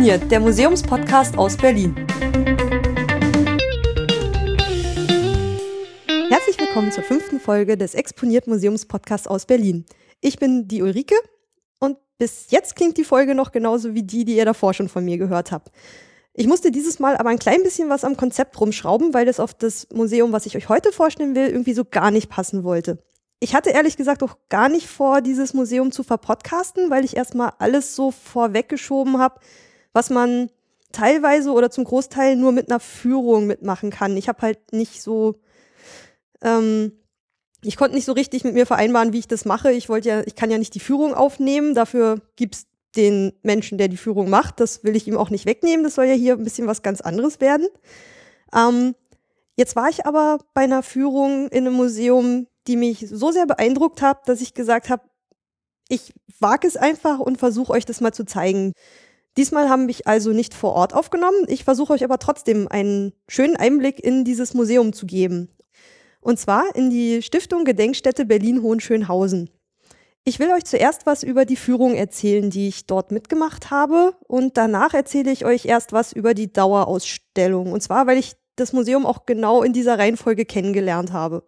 [0.00, 1.94] Exponiert, der Museumspodcast aus Berlin.
[6.30, 9.84] Herzlich willkommen zur fünften Folge des Exponiert Museumspodcasts aus Berlin.
[10.22, 11.16] Ich bin die Ulrike
[11.80, 15.04] und bis jetzt klingt die Folge noch genauso wie die, die ihr davor schon von
[15.04, 15.70] mir gehört habt.
[16.32, 19.52] Ich musste dieses Mal aber ein klein bisschen was am Konzept rumschrauben, weil das auf
[19.52, 23.04] das Museum, was ich euch heute vorstellen will, irgendwie so gar nicht passen wollte.
[23.38, 27.52] Ich hatte ehrlich gesagt auch gar nicht vor, dieses Museum zu verpodcasten, weil ich erstmal
[27.58, 29.40] alles so vorweggeschoben habe,
[29.92, 30.50] was man
[30.92, 34.16] teilweise oder zum Großteil nur mit einer Führung mitmachen kann.
[34.16, 35.36] Ich habe halt nicht so,
[36.42, 36.92] ähm,
[37.62, 39.72] ich konnte nicht so richtig mit mir vereinbaren, wie ich das mache.
[39.72, 41.74] Ich wollte ja, ich kann ja nicht die Führung aufnehmen.
[41.74, 44.60] Dafür gibt's den Menschen, der die Führung macht.
[44.60, 45.84] Das will ich ihm auch nicht wegnehmen.
[45.84, 47.68] Das soll ja hier ein bisschen was ganz anderes werden.
[48.54, 48.94] Ähm,
[49.56, 54.02] jetzt war ich aber bei einer Führung in einem Museum, die mich so sehr beeindruckt
[54.02, 55.02] hat, dass ich gesagt habe,
[55.88, 58.72] ich wage es einfach und versuche euch das mal zu zeigen.
[59.36, 61.44] Diesmal haben mich also nicht vor Ort aufgenommen.
[61.46, 65.48] Ich versuche euch aber trotzdem einen schönen Einblick in dieses Museum zu geben.
[66.20, 69.50] Und zwar in die Stiftung Gedenkstätte Berlin-Hohenschönhausen.
[70.24, 74.14] Ich will euch zuerst was über die Führung erzählen, die ich dort mitgemacht habe.
[74.28, 77.72] Und danach erzähle ich euch erst was über die Dauerausstellung.
[77.72, 81.44] Und zwar, weil ich das Museum auch genau in dieser Reihenfolge kennengelernt habe.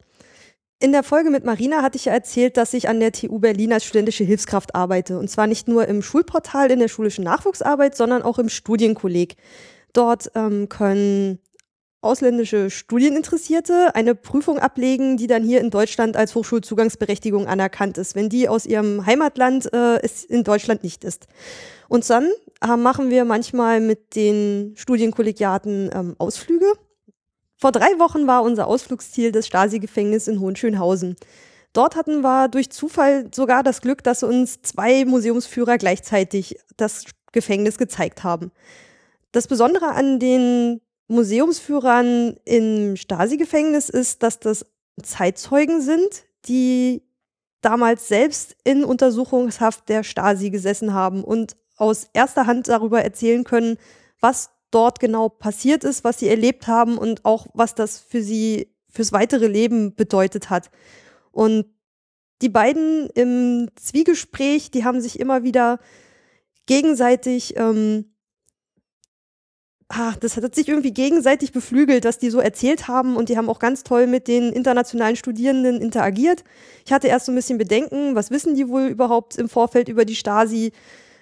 [0.83, 3.73] In der Folge mit Marina hatte ich ja erzählt, dass ich an der TU Berlin
[3.73, 5.17] als studentische Hilfskraft arbeite.
[5.17, 9.37] Und zwar nicht nur im Schulportal in der schulischen Nachwuchsarbeit, sondern auch im Studienkolleg.
[9.93, 11.39] Dort ähm, können
[12.01, 18.29] ausländische Studieninteressierte eine Prüfung ablegen, die dann hier in Deutschland als Hochschulzugangsberechtigung anerkannt ist, wenn
[18.29, 21.29] die aus ihrem Heimatland äh, es in Deutschland nicht ist.
[21.89, 22.29] Und dann
[22.61, 26.67] äh, machen wir manchmal mit den Studienkollegiaten ähm, Ausflüge
[27.63, 31.15] vor drei Wochen war unser Ausflugsziel das Stasi-Gefängnis in Hohenschönhausen.
[31.73, 37.79] Dort hatten wir durch Zufall sogar das Glück, dass uns zwei Museumsführer gleichzeitig das Gefängnis
[37.79, 38.51] gezeigt haben.
[39.31, 44.67] Das Besondere an den Museumsführern im Stasi-Gefängnis ist, dass das
[45.01, 47.05] Zeitzeugen sind, die
[47.61, 53.79] damals selbst in Untersuchungshaft der Stasi gesessen haben und aus erster Hand darüber erzählen können,
[54.19, 58.75] was dort genau passiert ist, was sie erlebt haben und auch was das für sie
[58.91, 60.71] fürs weitere Leben bedeutet hat.
[61.31, 61.67] Und
[62.43, 65.79] die beiden im Zwiegespräch, die haben sich immer wieder
[66.67, 68.13] gegenseitig, ähm,
[69.89, 73.49] ach, das hat sich irgendwie gegenseitig beflügelt, was die so erzählt haben und die haben
[73.49, 76.45] auch ganz toll mit den internationalen Studierenden interagiert.
[76.85, 80.05] Ich hatte erst so ein bisschen Bedenken, was wissen die wohl überhaupt im Vorfeld über
[80.05, 80.73] die Stasi?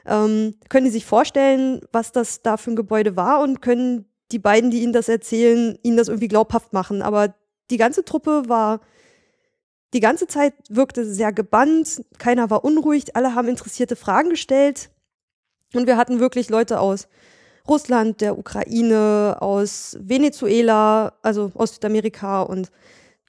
[0.07, 4.39] Ähm, können die sich vorstellen, was das da für ein Gebäude war und können die
[4.39, 7.03] beiden, die ihnen das erzählen, ihnen das irgendwie glaubhaft machen.
[7.03, 7.35] Aber
[7.71, 8.81] die ganze Truppe war
[9.93, 14.91] die ganze Zeit wirkte sehr gebannt, keiner war unruhig, alle haben interessierte Fragen gestellt
[15.75, 17.09] und wir hatten wirklich Leute aus
[17.69, 22.71] Russland, der Ukraine, aus Venezuela, also aus Südamerika und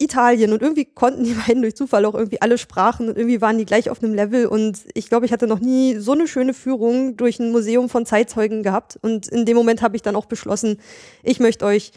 [0.02, 3.58] Italien und irgendwie konnten die beiden durch Zufall auch irgendwie alle Sprachen und irgendwie waren
[3.58, 6.54] die gleich auf einem Level und ich glaube, ich hatte noch nie so eine schöne
[6.54, 10.26] Führung durch ein Museum von Zeitzeugen gehabt und in dem Moment habe ich dann auch
[10.26, 10.80] beschlossen,
[11.24, 11.92] ich möchte euch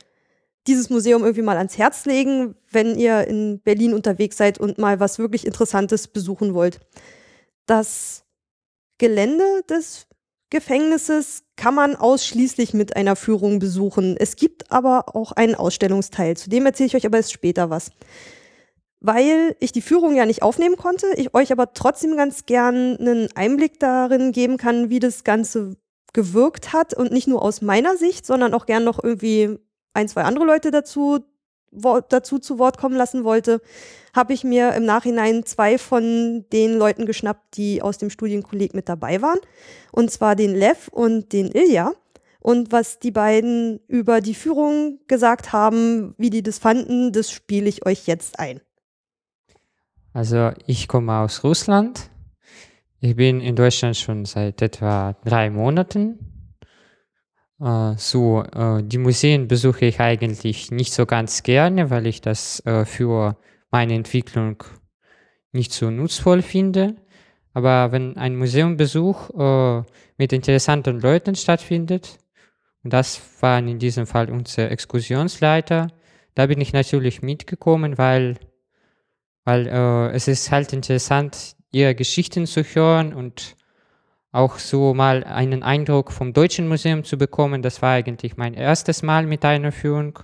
[0.66, 4.98] dieses Museum irgendwie mal ans Herz legen, wenn ihr in Berlin unterwegs seid und mal
[4.98, 6.80] was wirklich Interessantes besuchen wollt.
[7.66, 8.24] Das
[8.98, 10.06] Gelände des
[10.54, 14.16] Gefängnisses kann man ausschließlich mit einer Führung besuchen.
[14.16, 16.36] Es gibt aber auch einen Ausstellungsteil.
[16.36, 17.90] Zu dem erzähle ich euch aber erst später was.
[19.00, 23.28] Weil ich die Führung ja nicht aufnehmen konnte, ich euch aber trotzdem ganz gern einen
[23.34, 25.76] Einblick darin geben kann, wie das Ganze
[26.12, 29.58] gewirkt hat und nicht nur aus meiner Sicht, sondern auch gern noch irgendwie
[29.92, 31.18] ein, zwei andere Leute dazu,
[32.08, 33.60] dazu zu Wort kommen lassen wollte,
[34.14, 38.88] habe ich mir im Nachhinein zwei von den Leuten geschnappt, die aus dem Studienkolleg mit
[38.88, 39.38] dabei waren.
[39.92, 41.92] Und zwar den Lev und den Ilja.
[42.40, 47.68] Und was die beiden über die Führung gesagt haben, wie die das fanden, das spiele
[47.68, 48.60] ich euch jetzt ein.
[50.12, 52.10] Also ich komme aus Russland.
[53.00, 56.33] Ich bin in Deutschland schon seit etwa drei Monaten.
[57.60, 62.64] Äh, so, äh, die Museen besuche ich eigentlich nicht so ganz gerne, weil ich das
[62.66, 63.36] äh, für
[63.70, 64.62] meine Entwicklung
[65.52, 66.96] nicht so nutzvoll finde.
[67.52, 69.30] Aber wenn ein Museumbesuch
[70.18, 72.18] mit interessanten Leuten stattfindet,
[72.82, 75.86] und das waren in diesem Fall unsere Exkursionsleiter,
[76.34, 78.40] da bin ich natürlich mitgekommen, weil,
[79.44, 79.68] weil
[80.12, 83.54] es ist halt interessant, ihre Geschichten zu hören und
[84.34, 87.62] auch so mal einen Eindruck vom Deutschen Museum zu bekommen.
[87.62, 90.18] Das war eigentlich mein erstes Mal mit einer Führung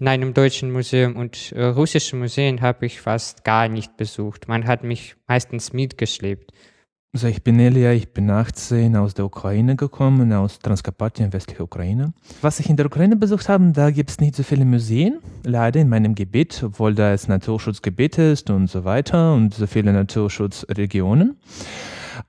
[0.00, 4.48] in einem deutschen Museum und äh, russische Museen habe ich fast gar nicht besucht.
[4.48, 6.52] Man hat mich meistens mitgeschleppt.
[7.14, 12.12] Also ich bin Elia, ich bin 18 aus der Ukraine gekommen, aus Transkarpatien, westliche Ukraine.
[12.42, 15.80] Was ich in der Ukraine besucht habe, da gibt es nicht so viele Museen, leider
[15.80, 21.38] in meinem Gebiet, obwohl da es Naturschutzgebiet ist und so weiter und so viele Naturschutzregionen.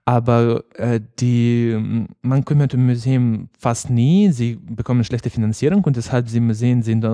[0.06, 4.32] Aber äh, die, man kümmert im Museum fast nie.
[4.32, 7.06] Sie bekommen schlechte Finanzierung und deshalb die Museen sehen,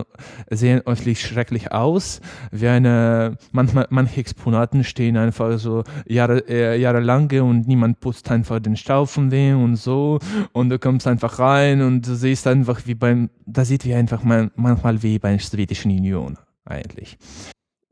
[0.50, 2.22] sehen öffentlich schrecklich aus.
[2.51, 8.60] Wie eine, manchmal, manche Exponaten stehen einfach so Jahre, äh, jahrelang und niemand putzt einfach
[8.60, 10.19] den Staub von dem und so.
[10.54, 14.24] Und du kommst einfach rein und du siehst einfach wie beim, da sieht wie einfach
[14.24, 17.18] man, manchmal wie bei der Sowjetischen Union eigentlich.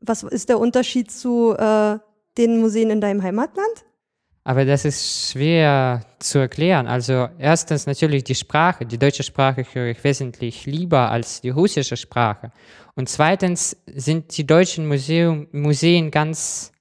[0.01, 1.97] Was ist der Unterschied zu äh,
[2.38, 3.85] den Museen in deinem Heimatland?
[4.45, 6.88] Aber das ist schwer zu erklären.
[6.88, 8.86] Also erstens natürlich die Sprache.
[8.86, 12.51] Die deutsche Sprache höre ich wesentlich lieber als die russische Sprache.
[12.95, 16.74] Und zweitens sind die deutschen Museum, Museen ganz,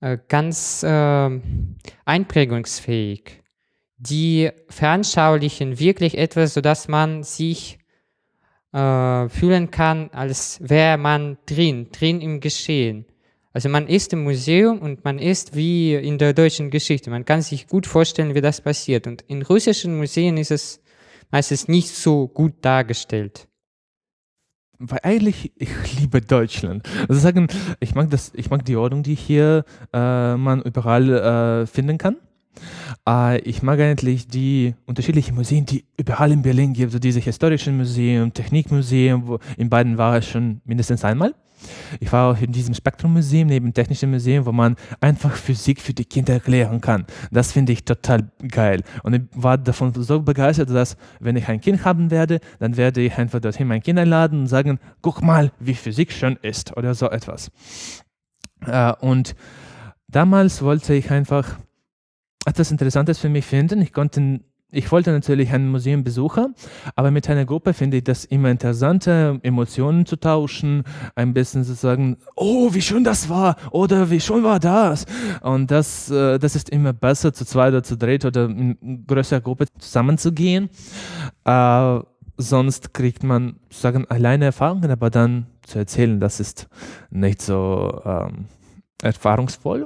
[0.00, 1.40] äh, ganz äh,
[2.04, 3.42] einprägungsfähig.
[3.96, 7.78] Die veranschaulichen wirklich etwas, sodass man sich
[8.72, 13.06] äh, fühlen kann, als wäre man drin, drin im Geschehen.
[13.52, 17.10] Also man ist im Museum und man ist wie in der deutschen Geschichte.
[17.10, 19.06] Man kann sich gut vorstellen, wie das passiert.
[19.06, 20.80] Und in russischen Museen ist es
[21.30, 23.48] meistens nicht so gut dargestellt.
[24.78, 26.88] Weil eigentlich, ich liebe Deutschland.
[27.08, 27.48] Also sagen,
[27.80, 31.10] ich mag das, ich mag die Ordnung, die hier äh, man überall
[31.62, 32.16] äh, finden kann.
[33.08, 37.76] Äh, ich mag eigentlich die unterschiedlichen Museen, die überall in Berlin gibt, so diese historischen
[37.76, 41.34] Museen, Technikmuseen, wo in beiden war ich schon mindestens einmal.
[42.00, 46.04] Ich war auch in diesem Spektrum-Museum, neben Technischen Museum, wo man einfach Physik für die
[46.04, 47.06] Kinder erklären kann.
[47.30, 48.82] Das finde ich total geil.
[49.02, 53.00] Und ich war davon so begeistert, dass, wenn ich ein Kind haben werde, dann werde
[53.00, 56.94] ich einfach dorthin mein Kind einladen und sagen, guck mal, wie Physik schön ist oder
[56.94, 57.50] so etwas.
[58.66, 59.34] Äh, und
[60.08, 61.56] damals wollte ich einfach
[62.44, 63.80] etwas Interessantes für mich finden.
[63.80, 64.40] Ich konnte
[64.74, 66.54] ich wollte natürlich ein Museum besuchen,
[66.96, 70.84] aber mit einer Gruppe finde ich das immer interessanter, Emotionen zu tauschen,
[71.14, 75.04] ein bisschen zu sagen, oh, wie schön das war oder wie schön war das.
[75.42, 79.42] Und das, äh, das ist immer besser, zu zweit oder zu dritt oder in größerer
[79.42, 80.70] Gruppe zusammenzugehen.
[81.44, 81.98] Äh,
[82.38, 86.68] sonst kriegt man sagen alleine Erfahrungen, aber dann zu erzählen, das ist
[87.10, 88.46] nicht so ähm,
[89.02, 89.84] erfahrungsvoll.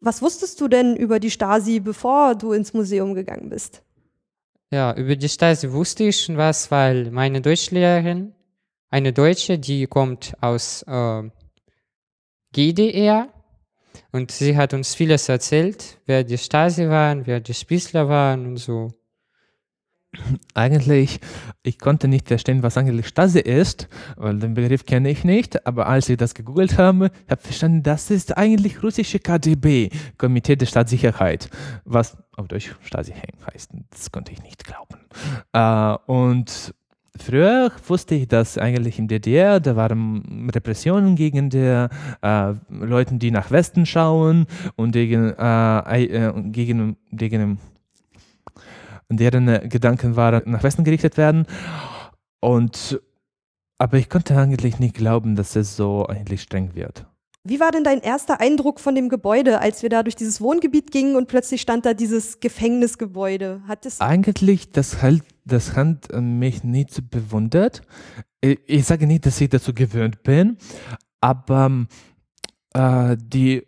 [0.00, 3.82] Was wusstest du denn über die Stasi, bevor du ins Museum gegangen bist?
[4.70, 8.32] Ja, über die Stasi wusste ich schon was, weil meine Deutschlehrerin,
[8.88, 11.28] eine Deutsche, die kommt aus äh,
[12.52, 13.28] GDR
[14.12, 18.56] und sie hat uns vieles erzählt, wer die Stasi waren, wer die Spießler waren und
[18.56, 18.88] so
[20.54, 21.20] eigentlich,
[21.62, 25.86] ich konnte nicht verstehen, was eigentlich Stasi ist, weil den Begriff kenne ich nicht, aber
[25.86, 30.66] als ich das gegoogelt habe, habe ich verstanden, das ist eigentlich russische KDB, Komitee der
[30.66, 31.48] Staatssicherheit,
[31.84, 33.14] was auf Deutsch Stasi
[33.52, 33.70] heißt.
[33.90, 34.98] Das konnte ich nicht glauben.
[35.52, 36.74] Äh, und
[37.18, 41.86] Früher wusste ich, dass eigentlich im DDR, da waren Repressionen gegen die
[42.22, 44.46] äh, Leute, die nach Westen schauen
[44.76, 47.58] und gegen, äh, äh, gegen, gegen
[49.16, 51.46] deren Gedanken waren, nach Westen gerichtet werden.
[52.40, 53.00] Und
[53.78, 57.06] aber ich konnte eigentlich nicht glauben, dass es so eigentlich streng wird.
[57.42, 60.90] Wie war denn dein erster Eindruck von dem Gebäude, als wir da durch dieses Wohngebiet
[60.90, 63.62] gingen und plötzlich stand da dieses Gefängnisgebäude?
[63.66, 67.80] Hat es eigentlich, das, halt, das hat mich nicht bewundert.
[68.42, 70.58] Ich sage nicht, dass ich dazu gewöhnt bin,
[71.22, 71.86] aber
[72.74, 73.66] äh, die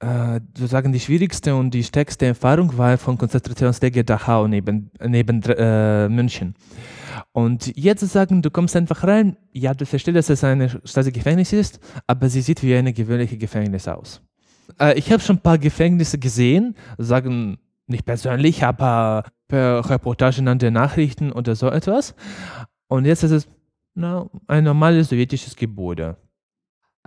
[0.00, 6.08] äh, sozusagen die schwierigste und die stärkste Erfahrung war von Konzentrationslager Dachau neben, neben äh,
[6.08, 6.54] München.
[7.32, 11.80] Und jetzt sagen, du kommst einfach rein, ja, du verstehst, dass es ein Stasi-Gefängnis ist,
[12.06, 14.22] aber sie sieht wie ein gewöhnliches Gefängnis aus.
[14.78, 20.58] Äh, ich habe schon ein paar Gefängnisse gesehen, sagen nicht persönlich, aber per Reportagen an
[20.58, 22.14] den Nachrichten oder so etwas.
[22.86, 23.48] Und jetzt ist es
[23.94, 26.16] na, ein normales sowjetisches Gebäude.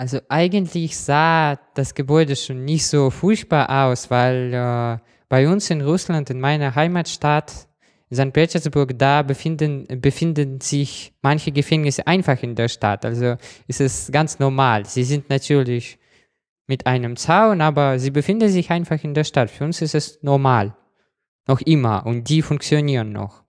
[0.01, 4.98] Also eigentlich sah das Gebäude schon nicht so furchtbar aus, weil äh,
[5.29, 7.67] bei uns in Russland, in meiner Heimatstadt,
[8.10, 8.34] in St.
[8.34, 13.05] Petersburg, da befinden, befinden sich manche Gefängnisse einfach in der Stadt.
[13.05, 13.36] Also
[13.67, 14.88] ist es ganz normal.
[14.88, 16.00] Sie sind natürlich
[16.65, 19.51] mit einem Zaun, aber sie befinden sich einfach in der Stadt.
[19.51, 20.75] Für uns ist es normal.
[21.48, 22.08] Noch immer.
[22.08, 23.40] Und die funktionieren noch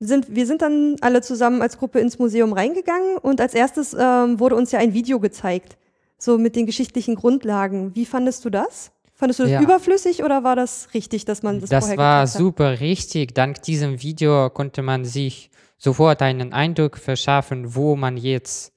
[0.00, 4.38] sind, wir sind dann alle zusammen als Gruppe ins Museum reingegangen und als erstes ähm,
[4.38, 5.76] wurde uns ja ein Video gezeigt,
[6.18, 7.94] so mit den geschichtlichen Grundlagen.
[7.94, 8.92] Wie fandest du das?
[9.14, 9.62] Fandest du das ja.
[9.62, 13.34] überflüssig oder war das richtig, dass man das, das vorher Das war super richtig.
[13.34, 18.72] Dank diesem Video konnte man sich sofort einen Eindruck verschaffen, wo man jetzt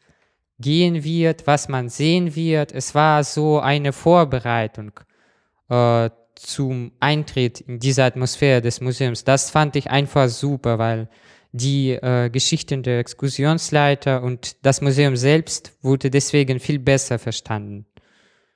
[0.60, 2.72] gehen wird, was man sehen wird.
[2.72, 4.92] Es war so eine Vorbereitung
[5.70, 6.10] äh,
[6.40, 11.10] zum Eintritt in diese Atmosphäre des Museums, das fand ich einfach super, weil
[11.52, 17.86] die äh, Geschichten der Exkursionsleiter und das Museum selbst wurde deswegen viel besser verstanden.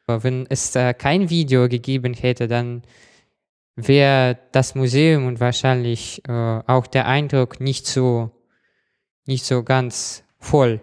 [0.05, 2.83] Aber wenn es äh, kein Video gegeben hätte, dann
[3.75, 8.31] wäre das Museum und wahrscheinlich äh, auch der Eindruck nicht so,
[9.25, 10.81] nicht so ganz voll.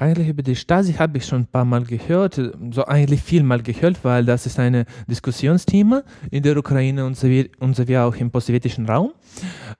[0.00, 2.40] Eigentlich über die Stasi habe ich schon ein paar Mal gehört,
[2.70, 7.50] so eigentlich viel mal gehört, weil das ist ein Diskussionsthema in der Ukraine und sowie,
[7.58, 9.10] und sowie auch im postsowjetischen Raum,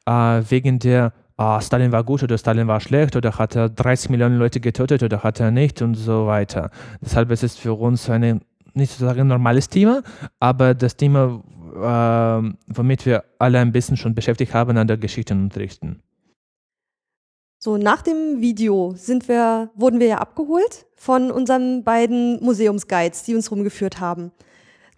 [0.07, 4.11] äh, wegen der ah, Stalin war gut oder Stalin war schlecht oder hat er 30
[4.11, 6.73] Millionen Leute getötet oder hat er nicht und so weiter.
[7.01, 8.41] Deshalb ist es für uns ein
[8.75, 10.03] nicht sozusagen normales Thema,
[10.41, 11.41] aber das Thema,
[11.77, 16.03] äh, womit wir alle ein bisschen schon beschäftigt haben an der Geschichtenunterrichten.
[17.61, 23.35] So, nach dem Video sind wir, wurden wir ja abgeholt von unseren beiden Museumsguides, die
[23.35, 24.31] uns rumgeführt haben.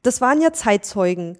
[0.02, 1.38] Das waren ja Zeitzeugen.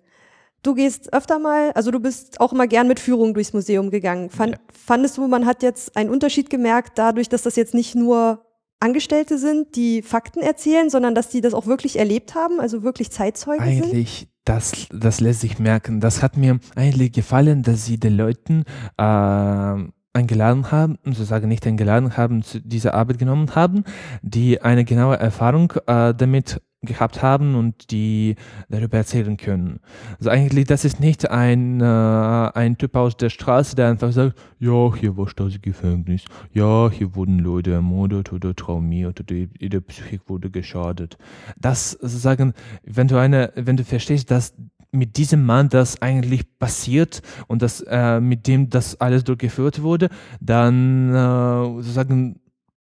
[0.63, 4.31] Du gehst öfter mal, also du bist auch immer gern mit Führung durchs Museum gegangen.
[4.31, 4.59] Fand, ja.
[4.73, 8.47] Fandest du, man hat jetzt einen Unterschied gemerkt, dadurch, dass das jetzt nicht nur
[8.79, 13.11] Angestellte sind, die Fakten erzählen, sondern dass die das auch wirklich erlebt haben, also wirklich
[13.11, 13.93] Zeitzeugen eigentlich, sind?
[13.93, 16.01] Eigentlich, das, das lässt sich merken.
[16.01, 18.65] Das hat mir eigentlich gefallen, dass sie den Leuten
[18.97, 19.75] äh,
[20.13, 23.85] eingeladen haben, sozusagen nicht eingeladen haben, zu dieser Arbeit genommen haben,
[24.23, 28.37] die eine genaue Erfahrung äh, damit gehabt haben und die
[28.71, 29.81] darüber erzählen können.
[30.19, 34.39] Also eigentlich, das ist nicht ein, äh, ein Typ aus der Straße, der einfach sagt,
[34.59, 40.51] ja, hier war Stasi-Gefängnis, ja, hier wurden Leute ermordet oder traumiert oder der Psychik wurde
[40.51, 41.19] geschadet.
[41.59, 44.55] Das sozusagen, wenn du eine, wenn du verstehst, dass
[44.93, 50.09] mit diesem Mann das eigentlich passiert und dass äh, mit dem das alles durchgeführt wurde,
[50.41, 52.41] dann äh, sozusagen,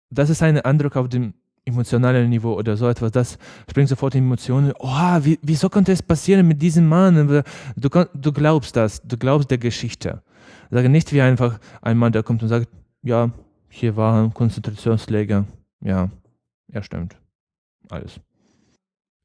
[0.09, 1.33] das ist ein Eindruck auf dem
[1.65, 3.37] emotionalen Niveau oder so etwas, das
[3.69, 4.73] springt sofort in Emotionen.
[4.79, 7.43] Oh, wie, wieso konnte es passieren mit diesem Mann?
[7.75, 10.21] Du, du glaubst das, du glaubst der Geschichte.
[10.71, 12.67] Sage nicht wie einfach ein Mann, der kommt und sagt,
[13.03, 13.31] ja,
[13.69, 15.45] hier war ein Konzentrationslager.
[15.81, 16.09] Ja,
[16.73, 17.15] ja, stimmt.
[17.89, 18.19] Alles.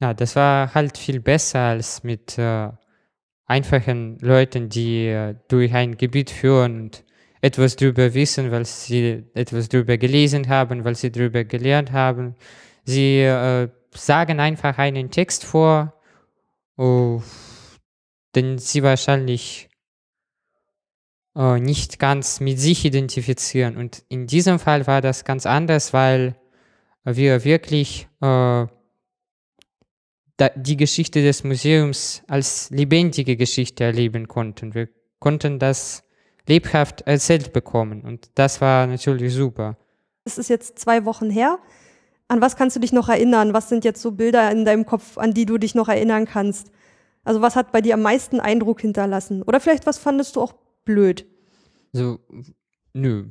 [0.00, 2.70] Ja, das war halt viel besser als mit äh,
[3.46, 7.04] einfachen Leuten, die äh, durch ein Gebiet führen und
[7.40, 12.34] etwas darüber wissen, weil sie etwas darüber gelesen haben, weil sie darüber gelernt haben.
[12.84, 15.94] Sie äh, sagen einfach einen Text vor,
[16.76, 17.22] oh,
[18.34, 19.68] den sie wahrscheinlich
[21.36, 23.76] äh, nicht ganz mit sich identifizieren.
[23.76, 26.36] Und in diesem Fall war das ganz anders, weil
[27.04, 28.66] wir wirklich äh,
[30.56, 34.74] die Geschichte des Museums als lebendige Geschichte erleben konnten.
[34.74, 34.88] Wir
[35.20, 36.02] konnten das
[36.46, 39.76] lebhaft erzählt bekommen und das war natürlich super.
[40.24, 41.58] Es ist jetzt zwei Wochen her.
[42.28, 43.52] An was kannst du dich noch erinnern?
[43.52, 46.70] Was sind jetzt so Bilder in deinem Kopf, an die du dich noch erinnern kannst?
[47.22, 49.42] Also was hat bei dir am meisten Eindruck hinterlassen?
[49.42, 51.26] Oder vielleicht was fandest du auch blöd?
[51.92, 52.18] So,
[52.92, 53.26] nö.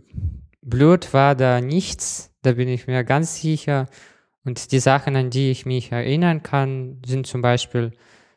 [0.61, 3.87] Blöd war da nichts, da bin ich mir ganz sicher.
[4.45, 7.91] Und die Sachen, an die ich mich erinnern kann, sind zum Beispiel,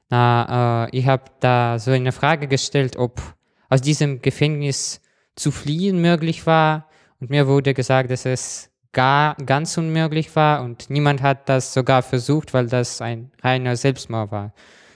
[0.08, 3.20] na, äh, ich habe da so eine Frage gestellt, ob
[3.68, 5.00] aus diesem Gefängnis
[5.34, 6.88] zu fliehen möglich war.
[7.20, 12.02] Und mir wurde gesagt, dass es gar ganz unmöglich war und niemand hat das sogar
[12.02, 14.54] versucht, weil das ein reiner Selbstmord war.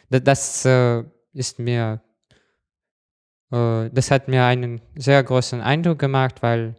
[0.08, 2.00] Das, das äh, ist mir,
[3.52, 6.76] äh, das hat mir einen sehr großen Eindruck gemacht, weil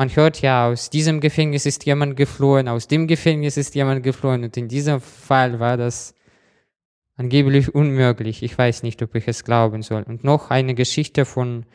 [0.00, 4.44] man hört ja, aus diesem Gefängnis ist jemand geflohen, aus dem Gefängnis ist jemand geflohen
[4.44, 6.14] und in diesem Fall war das
[7.16, 8.42] angeblich unmöglich.
[8.42, 10.04] Ich weiß nicht, ob ich es glauben soll.
[10.04, 11.66] Und noch eine Geschichte von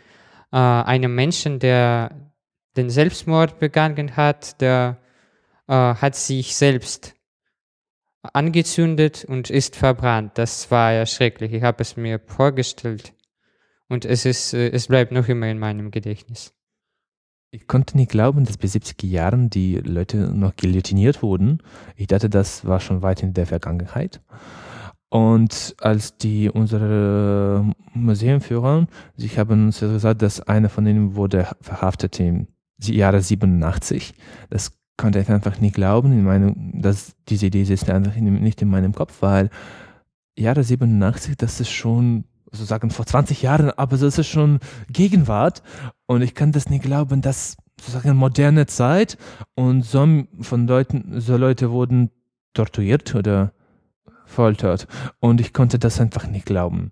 [0.51, 2.31] äh, einem Menschen, der
[2.75, 4.97] den Selbstmord begangen hat, der
[5.67, 7.13] äh, hat sich selbst
[8.33, 10.39] angezündet und ist verbrannt.
[10.39, 11.53] Das war ja schrecklich.
[11.53, 13.13] Ich habe es mir vorgestellt
[13.87, 16.54] und es, ist, äh, es bleibt noch immer in meinem Gedächtnis.
[17.51, 21.59] Ich konnte nicht glauben, dass bis 70er Jahren die Leute noch guillotiniert wurden.
[21.95, 24.21] Ich dachte, das war schon weit in der Vergangenheit.
[25.09, 32.19] Und als die unsere Museumführer, sie haben uns gesagt, dass einer von ihnen wurde verhaftet
[32.19, 32.47] im
[32.81, 34.13] Jahre 87.
[34.49, 36.11] Das konnte ich einfach nicht glauben.
[36.11, 39.49] In meinem, dass diese Idee ist einfach nicht in meinem Kopf, weil
[40.37, 42.25] Jahre 87, das ist schon
[42.55, 44.59] sozusagen vor 20 Jahren, aber das ist schon
[44.89, 45.61] Gegenwart.
[46.07, 49.17] Und ich kann das nicht glauben, dass sozusagen moderne Zeit
[49.55, 52.11] und so von Leuten, so Leute wurden
[52.53, 53.51] torturiert oder
[54.25, 54.87] foltert.
[55.19, 56.91] Und ich konnte das einfach nicht glauben.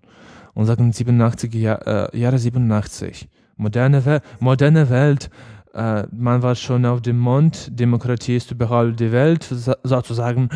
[0.54, 3.28] Und sagen 87 Jahr, äh, Jahre 87.
[3.56, 5.30] Moderne, We moderne Welt,
[5.74, 9.44] äh, man war schon auf dem Mond, Demokratie ist überall die Welt,
[9.82, 10.48] sozusagen.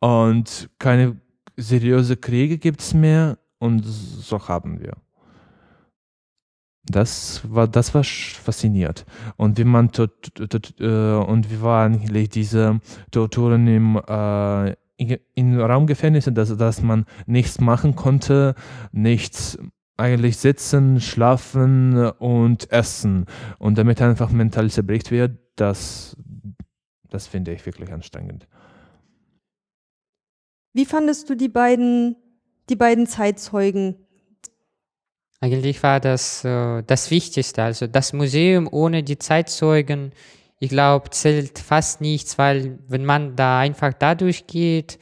[0.00, 1.16] Und keine
[1.56, 4.96] seriöse Kriege gibt es mehr und so haben wir.
[6.84, 9.04] Das war, das war fasziniert.
[9.36, 14.74] Und wie man tot, tot, äh, und wie waren diese Torturen im äh,
[15.34, 18.56] in Raumgefängnissen, dass, dass man nichts machen konnte,
[18.90, 19.56] nichts
[19.96, 23.26] eigentlich sitzen, schlafen und essen
[23.58, 26.16] und damit einfach mental zerbricht wird, das,
[27.08, 28.48] das finde ich wirklich anstrengend.
[30.72, 32.16] Wie fandest du die beiden,
[32.70, 33.96] die beiden Zeitzeugen?
[35.40, 37.62] Eigentlich war das äh, das Wichtigste.
[37.62, 40.12] Also das Museum ohne die Zeitzeugen,
[40.58, 44.98] ich glaube, zählt fast nichts, weil wenn man da einfach dadurch geht,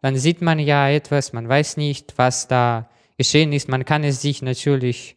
[0.00, 3.68] dann sieht man ja etwas, man weiß nicht, was da geschehen ist.
[3.68, 5.16] Man kann es sich natürlich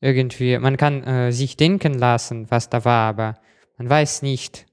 [0.00, 3.38] irgendwie, man kann äh, sich denken lassen, was da war, aber
[3.76, 4.66] man weiß nicht,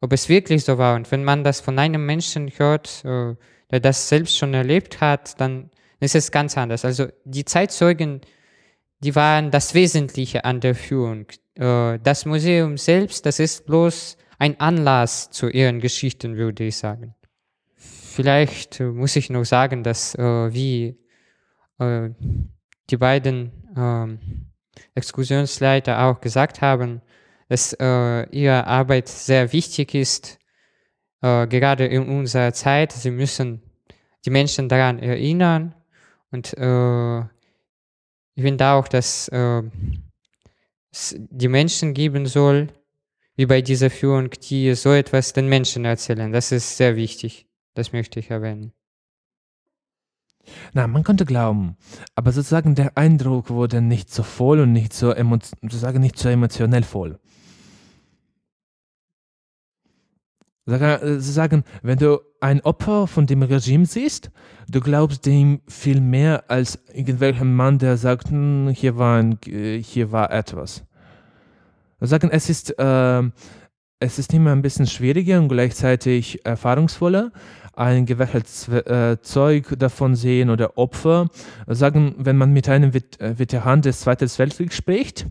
[0.00, 0.96] ob es wirklich so war.
[0.96, 3.34] Und wenn man das von einem Menschen hört, äh,
[3.70, 5.70] der das selbst schon erlebt hat, dann
[6.00, 6.84] ist es ganz anders.
[6.84, 8.20] Also die Zeitzeugen,
[9.00, 11.26] die waren das Wesentliche an der Führung.
[11.54, 17.14] Äh, das Museum selbst, das ist bloß ein Anlass zu ihren Geschichten, würde ich sagen.
[17.76, 20.98] Vielleicht muss ich noch sagen, dass äh, wie
[21.78, 22.10] äh,
[22.90, 24.18] die beiden ähm,
[24.94, 27.02] Exkursionsleiter auch gesagt haben,
[27.48, 30.37] dass ihre Arbeit sehr wichtig ist,
[31.20, 32.92] gerade in unserer Zeit.
[32.92, 33.62] Sie müssen
[34.24, 35.74] die Menschen daran erinnern
[36.30, 36.52] und
[38.34, 39.28] ich finde auch, dass
[40.90, 42.68] es die Menschen geben soll,
[43.36, 46.32] wie bei dieser Führung, die so etwas den Menschen erzählen.
[46.32, 47.46] Das ist sehr wichtig.
[47.74, 48.72] Das möchte ich erwähnen.
[50.72, 51.76] Na, man könnte glauben,
[52.14, 55.14] aber sozusagen der Eindruck wurde nicht so voll und nicht so,
[55.60, 57.20] sozusagen nicht so emotionell voll.
[60.68, 64.30] Sagen, wenn du ein Opfer von dem Regime siehst,
[64.68, 70.12] du glaubst dem viel mehr als irgendwelchen Mann, der sagt, hm, hier, war ein, hier
[70.12, 70.84] war etwas.
[72.00, 73.22] Sagen, es ist, äh,
[73.98, 77.32] es ist immer ein bisschen schwieriger und gleichzeitig erfahrungsvoller,
[77.78, 81.28] ein gewähltes äh, Zeug davon sehen oder Opfer.
[81.66, 85.26] Sagen, wenn man mit einem Vet äh, Veteran des Zweiten Weltkriegs spricht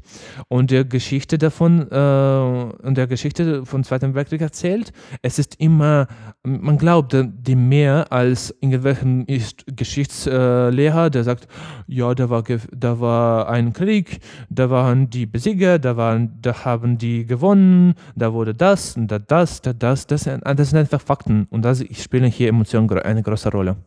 [0.47, 6.07] und der Geschichte davon äh, und der Geschichte vom Zweiten Weltkrieg erzählt, es ist immer,
[6.43, 9.25] man glaubt dem mehr als irgendwelchen
[9.65, 11.47] Geschichtslehrer, der sagt,
[11.87, 16.97] ja, da war, da war ein Krieg, da waren die Besieger, da, waren, da haben
[16.97, 21.47] die gewonnen, da wurde das und da das, da das, das, das sind einfach Fakten
[21.49, 23.77] und das spielen hier Emotionen eine große Rolle.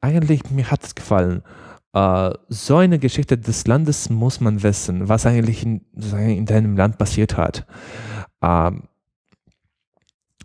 [0.00, 1.42] Eigentlich, mir hat es gefallen.
[1.96, 6.98] Uh, so eine Geschichte des Landes muss man wissen, was eigentlich in, in deinem Land
[6.98, 7.66] passiert hat.
[8.44, 8.72] Uh,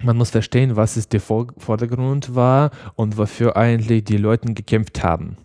[0.01, 5.37] man muss verstehen, was ist der Vordergrund war und wofür eigentlich die Leute gekämpft haben.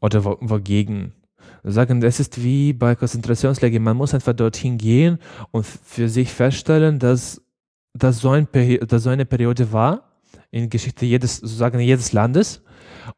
[0.00, 1.14] Oder wo, wogegen.
[1.62, 3.82] Sagen, das ist wie bei Konzentrationslagern.
[3.82, 5.18] Man muss einfach dorthin gehen
[5.50, 7.42] und für sich feststellen, dass
[7.92, 8.48] das so, ein
[8.86, 10.10] dass so eine Periode war
[10.50, 12.62] in der Geschichte jedes, sozusagen jedes Landes.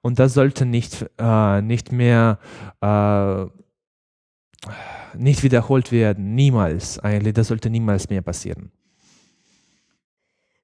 [0.01, 2.39] Und das sollte nicht, äh, nicht mehr
[2.81, 3.47] äh,
[5.17, 6.35] nicht wiederholt werden.
[6.35, 7.35] Niemals eigentlich.
[7.35, 8.71] Das sollte niemals mehr passieren.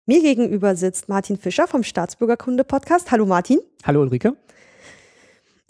[0.07, 3.11] Mir gegenüber sitzt Martin Fischer vom Staatsbürgerkunde-Podcast.
[3.11, 3.59] Hallo Martin.
[3.85, 4.35] Hallo Ulrike.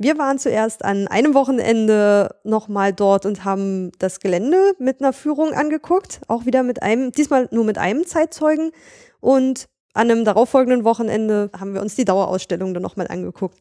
[0.01, 5.53] Wir waren zuerst an einem Wochenende nochmal dort und haben das Gelände mit einer Führung
[5.55, 6.21] angeguckt.
[6.29, 8.71] Auch wieder mit einem, diesmal nur mit einem Zeitzeugen.
[9.19, 13.59] Und an einem darauffolgenden Wochenende haben wir uns die Dauerausstellung dann nochmal angeguckt.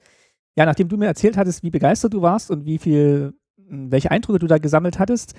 [0.55, 4.37] Ja, nachdem du mir erzählt hattest, wie begeistert du warst und wie viel, welche Eindrücke
[4.37, 5.33] du da gesammelt hattest,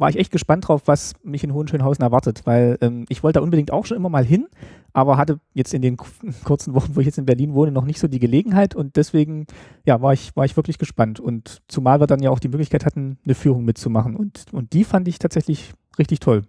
[0.00, 3.44] war ich echt gespannt drauf, was mich in Hohenschönhausen erwartet, weil ähm, ich wollte da
[3.44, 4.46] unbedingt auch schon immer mal hin,
[4.94, 5.98] aber hatte jetzt in den
[6.44, 9.46] kurzen Wochen, wo ich jetzt in Berlin wohne, noch nicht so die Gelegenheit und deswegen,
[9.84, 12.86] ja, war ich, war ich wirklich gespannt und zumal wir dann ja auch die Möglichkeit
[12.86, 16.42] hatten, eine Führung mitzumachen und, und die fand ich tatsächlich richtig toll.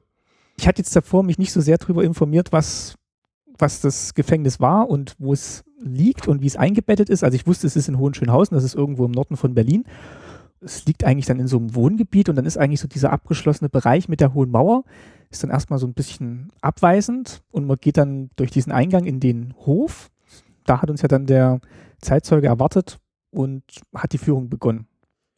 [0.57, 2.95] Ich hatte jetzt davor mich nicht so sehr darüber informiert, was,
[3.57, 7.23] was das Gefängnis war und wo es liegt und wie es eingebettet ist.
[7.23, 9.83] Also ich wusste, es ist in Hohenschönhausen, das ist irgendwo im Norden von Berlin
[10.61, 13.69] es liegt eigentlich dann in so einem Wohngebiet und dann ist eigentlich so dieser abgeschlossene
[13.69, 14.83] Bereich mit der hohen Mauer,
[15.29, 19.19] ist dann erstmal so ein bisschen abweisend und man geht dann durch diesen Eingang in
[19.19, 20.09] den Hof.
[20.65, 21.59] Da hat uns ja dann der
[21.99, 22.99] Zeitzeuge erwartet
[23.31, 23.63] und
[23.95, 24.87] hat die Führung begonnen.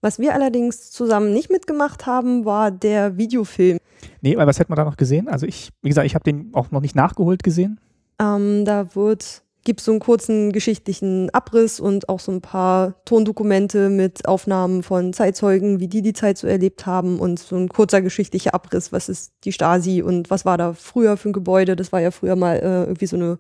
[0.02, 3.78] Was wir allerdings zusammen nicht mitgemacht haben, war der Videofilm.
[4.22, 5.30] Nee, weil was hätten wir da noch gesehen?
[5.30, 7.80] Also ich, wie gesagt, ich habe den auch noch nicht nachgeholt gesehen.
[8.20, 13.90] Ähm, da wird gibt so einen kurzen geschichtlichen Abriss und auch so ein paar Tondokumente
[13.90, 18.02] mit Aufnahmen von Zeitzeugen, wie die die Zeit so erlebt haben und so ein kurzer
[18.02, 21.76] geschichtlicher Abriss, was ist die Stasi und was war da früher für ein Gebäude.
[21.76, 23.40] Das war ja früher mal äh, irgendwie so eine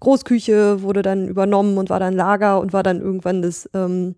[0.00, 4.16] Großküche wurde dann übernommen und war dann Lager und war dann irgendwann das, ähm,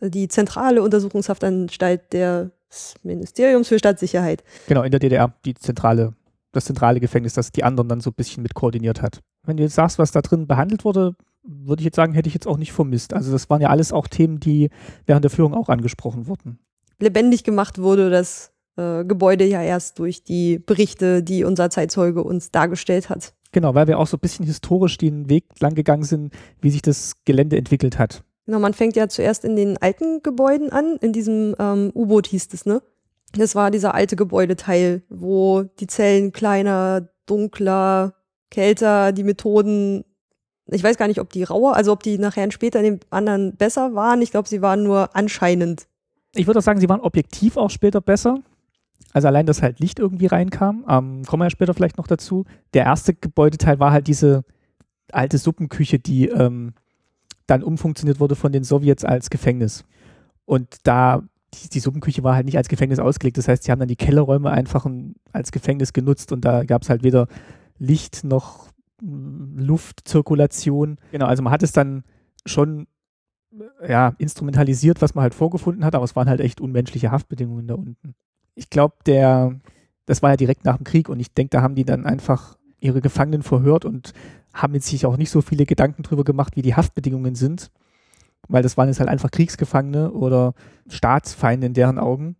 [0.00, 4.44] die zentrale Untersuchungshaftanstalt des Ministeriums für Stadtsicherheit.
[4.68, 6.12] Genau, in der DDR, die zentrale,
[6.58, 9.20] das zentrale Gefängnis, das die anderen dann so ein bisschen mit koordiniert hat.
[9.44, 12.34] Wenn du jetzt sagst, was da drin behandelt wurde, würde ich jetzt sagen, hätte ich
[12.34, 13.14] jetzt auch nicht vermisst.
[13.14, 14.70] Also das waren ja alles auch Themen, die
[15.06, 16.58] während der Führung auch angesprochen wurden.
[16.98, 22.50] Lebendig gemacht wurde das äh, Gebäude ja erst durch die Berichte, die unser Zeitzeuge uns
[22.50, 23.34] dargestellt hat.
[23.52, 26.82] Genau, weil wir auch so ein bisschen historisch den Weg lang gegangen sind, wie sich
[26.82, 28.24] das Gelände entwickelt hat.
[28.46, 32.48] Genau, man fängt ja zuerst in den alten Gebäuden an, in diesem ähm, U-Boot hieß
[32.52, 32.82] es, ne?
[33.32, 38.14] Das war dieser alte Gebäudeteil, wo die Zellen kleiner, dunkler,
[38.50, 40.04] kälter, die Methoden,
[40.70, 43.56] ich weiß gar nicht, ob die rauer, also ob die nachher später in den anderen
[43.56, 44.22] besser waren.
[44.22, 45.86] Ich glaube, sie waren nur anscheinend.
[46.34, 48.40] Ich würde auch sagen, sie waren objektiv auch später besser.
[49.12, 52.44] Also allein, dass halt Licht irgendwie reinkam, ähm, kommen wir ja später vielleicht noch dazu.
[52.74, 54.44] Der erste Gebäudeteil war halt diese
[55.10, 56.74] alte Suppenküche, die ähm,
[57.46, 59.84] dann umfunktioniert wurde von den Sowjets als Gefängnis.
[60.44, 61.22] Und da,
[61.54, 63.38] die, die Suppenküche war halt nicht als Gefängnis ausgelegt.
[63.38, 64.86] Das heißt, sie haben dann die Kellerräume einfach
[65.32, 67.26] als Gefängnis genutzt und da gab es halt weder
[67.78, 68.68] Licht noch
[69.00, 70.98] mm, Luftzirkulation.
[71.12, 72.04] Genau, also man hat es dann
[72.44, 72.86] schon
[73.86, 77.74] ja, instrumentalisiert, was man halt vorgefunden hat, aber es waren halt echt unmenschliche Haftbedingungen da
[77.74, 78.14] unten.
[78.54, 79.58] Ich glaube, der,
[80.06, 82.58] das war ja direkt nach dem Krieg und ich denke, da haben die dann einfach
[82.80, 84.12] ihre Gefangenen verhört und
[84.52, 87.70] haben jetzt sich auch nicht so viele Gedanken drüber gemacht, wie die Haftbedingungen sind,
[88.48, 90.54] weil das waren jetzt halt einfach Kriegsgefangene oder
[90.88, 92.36] Staatsfeinde in deren Augen.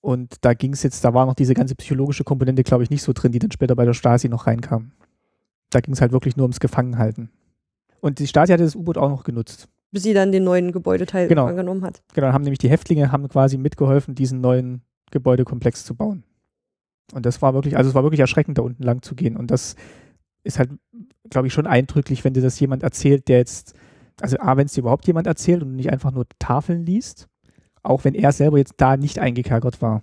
[0.00, 3.02] Und da ging es jetzt, da war noch diese ganze psychologische Komponente, glaube ich, nicht
[3.02, 4.92] so drin, die dann später bei der Stasi noch reinkam.
[5.70, 7.30] Da ging es halt wirklich nur ums Gefangenhalten.
[8.00, 9.68] Und die Stasi hatte das U-Boot auch noch genutzt.
[9.92, 11.46] Bis sie dann den neuen Gebäudeteil genau.
[11.46, 12.02] angenommen hat.
[12.14, 16.22] Genau, dann haben nämlich die Häftlinge haben quasi mitgeholfen, diesen neuen Gebäudekomplex zu bauen.
[17.12, 19.36] Und das war wirklich, also es war wirklich erschreckend, da unten lang zu gehen.
[19.36, 19.74] Und das
[20.44, 20.70] ist halt,
[21.28, 23.74] glaube ich, schon eindrücklich, wenn dir das jemand erzählt, der jetzt,
[24.22, 27.28] also A, wenn es dir überhaupt jemand erzählt und nicht einfach nur Tafeln liest,
[27.82, 30.02] auch wenn er selber jetzt da nicht eingekerkert war.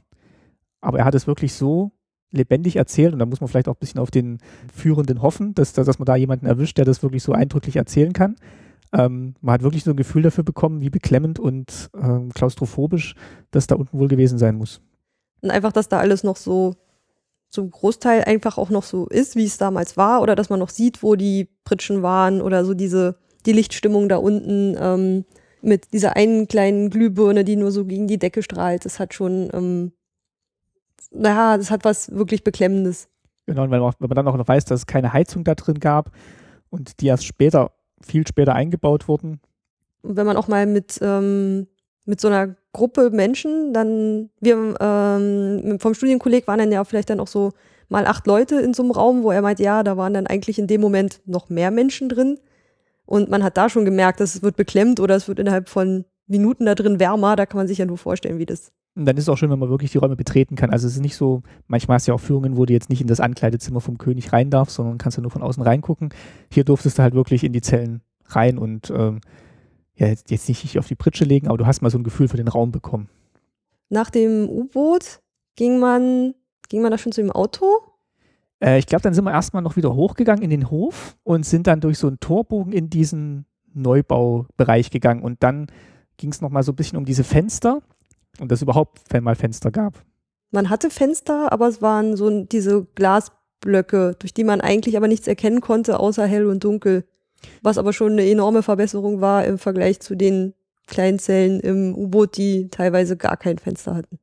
[0.82, 1.92] Aber er hat es wirklich so
[2.32, 4.40] lebendig erzählt und da muss man vielleicht auch ein bisschen auf den
[4.74, 8.36] Führenden hoffen, dass, dass man da jemanden erwischt, der das wirklich so eindrücklich erzählen kann.
[8.94, 13.16] Ähm, man hat wirklich so ein Gefühl dafür bekommen, wie beklemmend und ähm, klaustrophobisch
[13.52, 14.82] das da unten wohl gewesen sein muss.
[15.42, 16.76] Und einfach, dass da alles noch so
[17.50, 20.70] zum Großteil einfach auch noch so ist, wie es damals war, oder dass man noch
[20.70, 25.26] sieht, wo die Pritschen waren oder so diese, die Lichtstimmung da unten ähm,
[25.62, 28.86] mit dieser einen kleinen Glühbirne, die nur so gegen die Decke strahlt.
[28.86, 29.92] Das hat schon, ähm,
[31.12, 33.08] naja, das hat was wirklich Beklemmendes.
[33.46, 35.56] Genau, und wenn man, wenn man dann auch noch weiß, dass es keine Heizung da
[35.56, 36.12] drin gab
[36.70, 37.72] und die erst später,
[38.02, 39.40] viel später eingebaut wurden.
[40.02, 41.68] Und wenn man auch mal mit, ähm,
[42.06, 47.20] mit so einer Gruppe Menschen, dann, wir ähm, vom Studienkolleg waren dann ja vielleicht dann
[47.20, 47.52] auch so
[47.90, 50.60] mal acht Leute in so einem Raum, wo er meint, ja, da waren dann eigentlich
[50.60, 52.38] in dem Moment noch mehr Menschen drin.
[53.08, 56.06] Und man hat da schon gemerkt, dass es wird beklemmt oder es wird innerhalb von
[56.28, 57.36] Minuten da drin wärmer.
[57.36, 58.72] Da kann man sich ja nur vorstellen, wie das.
[58.96, 60.72] Und dann ist es auch schön, wenn man wirklich die Räume betreten kann.
[60.72, 63.00] Also es ist nicht so, manchmal hast du ja auch Führungen, wo du jetzt nicht
[63.00, 66.10] in das Ankleidezimmer vom König rein darfst, sondern kannst ja nur von außen reingucken.
[66.52, 69.22] Hier durftest du halt wirklich in die Zellen rein und ähm,
[69.96, 72.28] ja, jetzt, jetzt nicht auf die Pritsche legen, aber du hast mal so ein Gefühl
[72.28, 73.08] für den Raum bekommen.
[73.90, 75.22] Nach dem U-Boot
[75.56, 76.34] ging man,
[76.68, 77.82] ging man da schon zu dem Auto?
[78.60, 81.68] Äh, ich glaube, dann sind wir erstmal noch wieder hochgegangen in den Hof und sind
[81.68, 85.22] dann durch so einen Torbogen in diesen Neubaubereich gegangen.
[85.22, 85.68] Und dann
[86.18, 87.82] ging es nochmal so ein bisschen um diese Fenster
[88.40, 90.04] und dass es überhaupt mal Fenster gab.
[90.52, 95.28] Man hatte Fenster, aber es waren so diese Glasblöcke, durch die man eigentlich aber nichts
[95.28, 97.06] erkennen konnte, außer hell und dunkel.
[97.62, 100.54] Was aber schon eine enorme Verbesserung war im Vergleich zu den
[100.88, 104.20] kleinen Zellen im U-Boot, die teilweise gar kein Fenster hatten.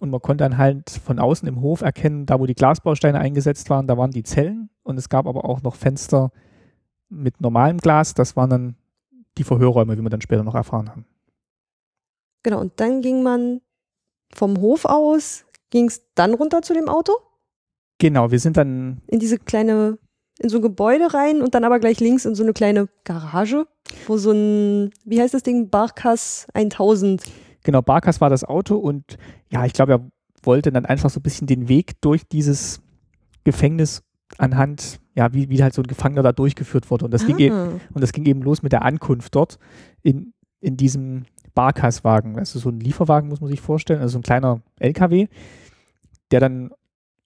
[0.00, 3.70] Und man konnte dann halt von außen im Hof erkennen, da wo die Glasbausteine eingesetzt
[3.70, 4.70] waren, da waren die Zellen.
[4.82, 6.32] Und es gab aber auch noch Fenster
[7.08, 8.14] mit normalem Glas.
[8.14, 8.76] Das waren dann
[9.36, 11.04] die Verhörräume, wie wir dann später noch erfahren haben.
[12.42, 13.60] Genau, und dann ging man
[14.34, 17.12] vom Hof aus, ging es dann runter zu dem Auto?
[17.98, 19.02] Genau, wir sind dann.
[19.06, 19.98] In diese kleine
[20.40, 23.66] in so ein Gebäude rein und dann aber gleich links in so eine kleine Garage,
[24.06, 27.22] wo so ein, wie heißt das Ding, Barkas 1000.
[27.62, 29.18] Genau, Barkas war das Auto und
[29.50, 30.10] ja, ich glaube, er
[30.42, 32.80] wollte dann einfach so ein bisschen den Weg durch dieses
[33.44, 34.02] Gefängnis
[34.38, 37.04] anhand, ja, wie, wie halt so ein Gefangener da durchgeführt wurde.
[37.04, 37.26] Und das, ah.
[37.26, 39.58] ging, eben, und das ging eben los mit der Ankunft dort
[40.02, 42.38] in, in diesem Barkas-Wagen.
[42.38, 45.28] Also so ein Lieferwagen, muss man sich vorstellen, also so ein kleiner LKW,
[46.30, 46.70] der dann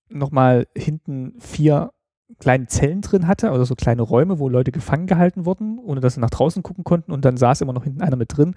[0.09, 1.93] nochmal hinten vier
[2.39, 6.15] kleine Zellen drin hatte, also so kleine Räume, wo Leute gefangen gehalten wurden, ohne dass
[6.15, 8.55] sie nach draußen gucken konnten und dann saß immer noch hinten einer mit drin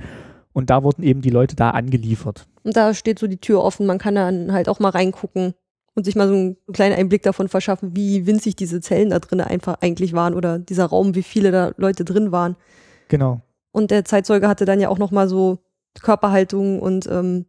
[0.58, 2.48] und da wurden eben die Leute da angeliefert.
[2.64, 5.54] Und da steht so die Tür offen, man kann dann halt auch mal reingucken,
[5.94, 9.42] und sich mal so einen kleinen Einblick davon verschaffen, wie winzig diese Zellen da drin
[9.42, 12.56] einfach eigentlich waren oder dieser Raum, wie viele da Leute drin waren.
[13.08, 13.42] Genau.
[13.72, 15.60] Und der Zeitzeuge hatte dann ja auch nochmal so
[16.00, 17.46] Körperhaltung und ähm,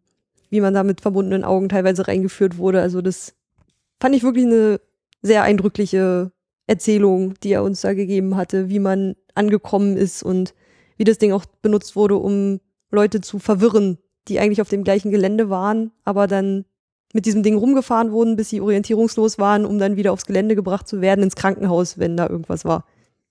[0.49, 2.81] wie man da mit verbundenen Augen teilweise reingeführt wurde.
[2.81, 3.35] Also das
[4.01, 4.81] fand ich wirklich eine
[5.21, 6.33] sehr eindrückliche
[6.67, 10.55] Erzählung, die er uns da gegeben hatte, wie man angekommen ist und
[10.97, 13.99] wie das Ding auch benutzt wurde, um Leute zu verwirren,
[14.29, 16.65] die eigentlich auf dem gleichen Gelände waren, aber dann
[17.15, 20.87] mit diesem Ding rumgefahren wurden, bis sie orientierungslos waren, um dann wieder aufs Gelände gebracht
[20.87, 22.85] zu werden, ins Krankenhaus, wenn da irgendwas war.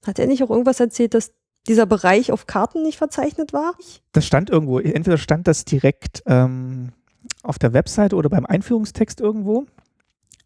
[0.05, 1.31] Hat er nicht auch irgendwas erzählt, dass
[1.67, 3.75] dieser Bereich auf Karten nicht verzeichnet war?
[4.13, 6.93] Das stand irgendwo, entweder stand das direkt ähm,
[7.43, 9.65] auf der Webseite oder beim Einführungstext irgendwo,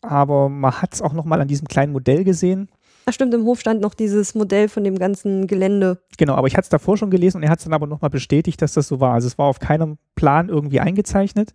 [0.01, 2.69] aber man hat es auch nochmal an diesem kleinen Modell gesehen.
[3.05, 6.01] Ach stimmt, im Hof stand noch dieses Modell von dem ganzen Gelände.
[6.17, 8.09] Genau, aber ich hatte es davor schon gelesen und er hat es dann aber nochmal
[8.09, 9.13] bestätigt, dass das so war.
[9.13, 11.53] Also es war auf keinem Plan irgendwie eingezeichnet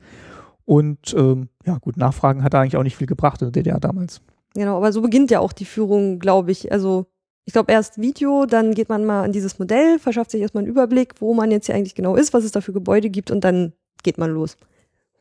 [0.65, 3.81] und ähm, ja, gut, Nachfragen hat er eigentlich auch nicht viel gebracht in der DDR
[3.81, 4.21] damals.
[4.55, 6.73] Genau, aber so beginnt ja auch die Führung, glaube ich.
[6.73, 7.07] Also
[7.45, 10.71] ich glaube erst Video, dann geht man mal an dieses Modell, verschafft sich erstmal einen
[10.71, 13.45] Überblick, wo man jetzt hier eigentlich genau ist, was es da für Gebäude gibt und
[13.45, 14.57] dann geht man los.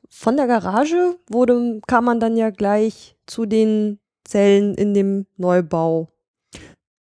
[0.10, 6.10] Von der Garage wurde, kam man dann ja gleich zu den Zellen in dem Neubau.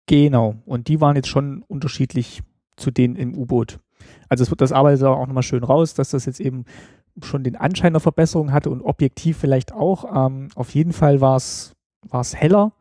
[0.06, 2.42] Genau, und die waren jetzt schon unterschiedlich
[2.76, 3.78] zu denen im U-Boot.
[4.28, 6.64] Also das, das arbeitet auch nochmal schön raus, dass das jetzt eben
[7.22, 10.26] schon den Anschein einer Verbesserung hatte und objektiv vielleicht auch.
[10.26, 11.74] Ähm, auf jeden Fall war es
[12.34, 12.72] heller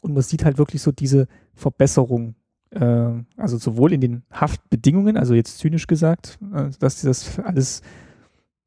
[0.00, 2.34] und man sieht halt wirklich so diese Verbesserung.
[2.70, 7.82] Äh, also sowohl in den Haftbedingungen, also jetzt zynisch gesagt, äh, dass sie das alles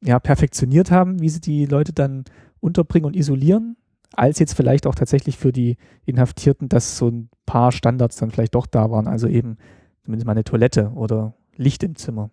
[0.02, 2.24] ja, perfektioniert haben, wie sie die Leute dann
[2.60, 3.76] unterbringen und isolieren,
[4.14, 8.54] als jetzt vielleicht auch tatsächlich für die Inhaftierten, dass so ein paar Standards dann vielleicht
[8.54, 9.06] doch da waren.
[9.06, 9.56] Also eben
[10.04, 12.30] zumindest mal eine Toilette oder Licht im Zimmer.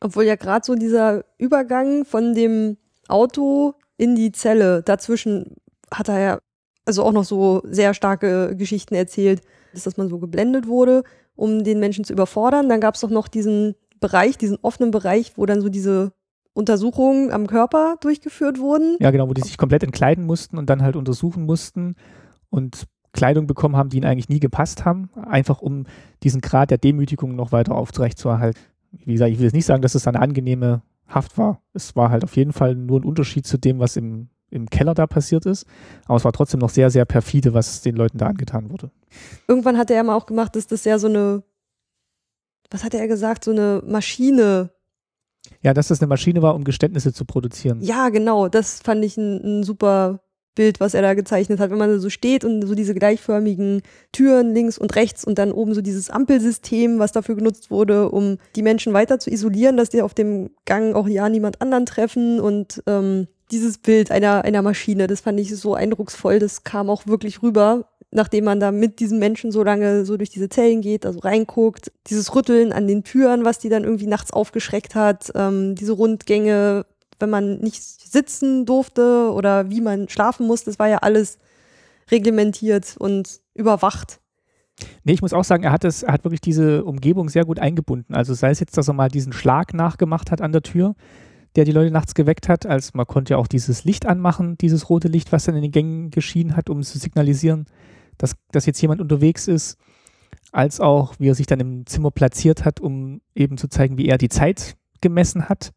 [0.00, 2.76] Obwohl ja gerade so dieser Übergang von dem
[3.08, 5.56] Auto in die Zelle, dazwischen
[5.92, 6.38] hat er ja
[6.86, 9.42] also auch noch so sehr starke Geschichten erzählt,
[9.72, 11.02] dass man so geblendet wurde,
[11.36, 12.68] um den Menschen zu überfordern.
[12.68, 16.12] Dann gab es doch noch diesen Bereich, diesen offenen Bereich, wo dann so diese
[16.60, 18.96] Untersuchungen am Körper durchgeführt wurden.
[19.00, 21.96] Ja, genau, wo die sich komplett entkleiden mussten und dann halt untersuchen mussten
[22.50, 25.86] und Kleidung bekommen haben, die ihnen eigentlich nie gepasst haben, einfach um
[26.22, 28.60] diesen Grad der Demütigung noch weiter aufrechtzuerhalten
[28.92, 31.62] wie gesagt, ich will jetzt nicht sagen, dass es eine angenehme Haft war.
[31.72, 34.94] Es war halt auf jeden Fall nur ein Unterschied zu dem, was im, im Keller
[34.94, 35.66] da passiert ist.
[36.06, 38.90] Aber es war trotzdem noch sehr, sehr perfide, was den Leuten da angetan wurde.
[39.48, 41.42] Irgendwann hat er ja mal auch gemacht, dass das ja so eine,
[42.70, 44.70] was hat er gesagt, so eine Maschine.
[45.62, 47.80] Ja, dass das eine Maschine war, um Geständnisse zu produzieren.
[47.82, 48.48] Ja, genau.
[48.48, 50.20] Das fand ich ein, ein super
[50.54, 54.52] Bild, was er da gezeichnet hat, wenn man so steht und so diese gleichförmigen Türen
[54.52, 58.62] links und rechts und dann oben so dieses Ampelsystem, was dafür genutzt wurde, um die
[58.62, 62.82] Menschen weiter zu isolieren, dass die auf dem Gang auch ja niemand anderen treffen und
[62.86, 67.42] ähm, dieses Bild einer, einer Maschine, das fand ich so eindrucksvoll, das kam auch wirklich
[67.42, 71.20] rüber, nachdem man da mit diesen Menschen so lange so durch diese Zellen geht, also
[71.20, 75.92] reinguckt, dieses Rütteln an den Türen, was die dann irgendwie nachts aufgeschreckt hat, ähm, diese
[75.92, 76.86] Rundgänge,
[77.20, 80.70] wenn man nicht sitzen durfte oder wie man schlafen musste.
[80.70, 81.38] Das war ja alles
[82.10, 84.20] reglementiert und überwacht.
[85.04, 87.58] Nee, ich muss auch sagen, er hat, es, er hat wirklich diese Umgebung sehr gut
[87.58, 88.14] eingebunden.
[88.14, 90.94] Also sei es jetzt, dass er mal diesen Schlag nachgemacht hat an der Tür,
[91.54, 92.66] der die Leute nachts geweckt hat.
[92.66, 95.72] als man konnte ja auch dieses Licht anmachen, dieses rote Licht, was dann in den
[95.72, 97.66] Gängen geschienen hat, um zu signalisieren,
[98.20, 99.76] dass, dass jetzt jemand unterwegs ist.
[100.52, 104.08] Als auch, wie er sich dann im Zimmer platziert hat, um eben zu zeigen, wie
[104.08, 105.72] er die Zeit gemessen hat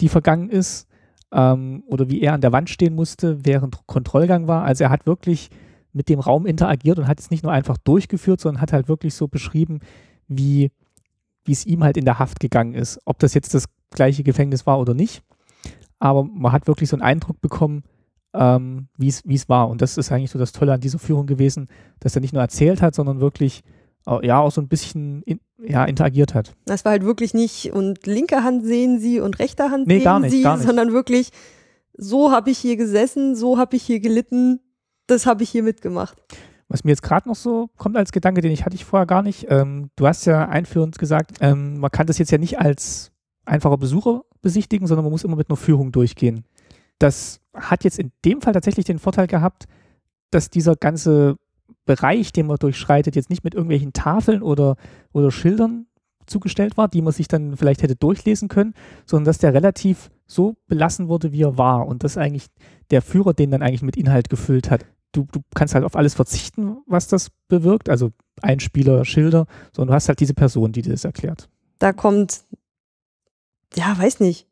[0.00, 0.88] die vergangen ist
[1.32, 4.64] ähm, oder wie er an der Wand stehen musste, während Kontrollgang war.
[4.64, 5.50] Also er hat wirklich
[5.92, 9.14] mit dem Raum interagiert und hat es nicht nur einfach durchgeführt, sondern hat halt wirklich
[9.14, 9.80] so beschrieben,
[10.28, 10.70] wie
[11.46, 13.00] wie es ihm halt in der Haft gegangen ist.
[13.06, 15.22] Ob das jetzt das gleiche Gefängnis war oder nicht.
[15.98, 17.82] Aber man hat wirklich so einen Eindruck bekommen,
[18.34, 19.68] ähm, wie es war.
[19.68, 22.42] Und das ist eigentlich so das Tolle an dieser Führung gewesen, dass er nicht nur
[22.42, 23.62] erzählt hat, sondern wirklich
[24.22, 26.54] ja auch so ein bisschen in, ja, interagiert hat.
[26.64, 30.04] Das war halt wirklich nicht und linke Hand sehen sie und rechte Hand nee, sehen
[30.04, 30.66] gar nicht, sie, gar nicht.
[30.66, 31.30] sondern wirklich
[31.96, 34.60] so habe ich hier gesessen, so habe ich hier gelitten,
[35.06, 36.16] das habe ich hier mitgemacht.
[36.68, 39.22] Was mir jetzt gerade noch so kommt als Gedanke, den ich hatte ich vorher gar
[39.22, 39.46] nicht.
[39.50, 43.10] Ähm, du hast ja einführend gesagt, ähm, man kann das jetzt ja nicht als
[43.44, 46.44] einfacher Besucher besichtigen, sondern man muss immer mit einer Führung durchgehen.
[47.00, 49.66] Das hat jetzt in dem Fall tatsächlich den Vorteil gehabt,
[50.30, 51.36] dass dieser ganze
[51.84, 54.76] Bereich, den man durchschreitet, jetzt nicht mit irgendwelchen Tafeln oder,
[55.12, 55.86] oder Schildern
[56.26, 58.74] zugestellt war, die man sich dann vielleicht hätte durchlesen können,
[59.06, 62.46] sondern dass der relativ so belassen wurde, wie er war und dass eigentlich
[62.90, 64.86] der Führer den dann eigentlich mit Inhalt gefüllt hat.
[65.12, 69.94] Du, du kannst halt auf alles verzichten, was das bewirkt, also Einspieler, Schilder, sondern du
[69.94, 71.48] hast halt diese Person, die dir das erklärt.
[71.80, 72.44] Da kommt,
[73.74, 74.46] ja, weiß nicht,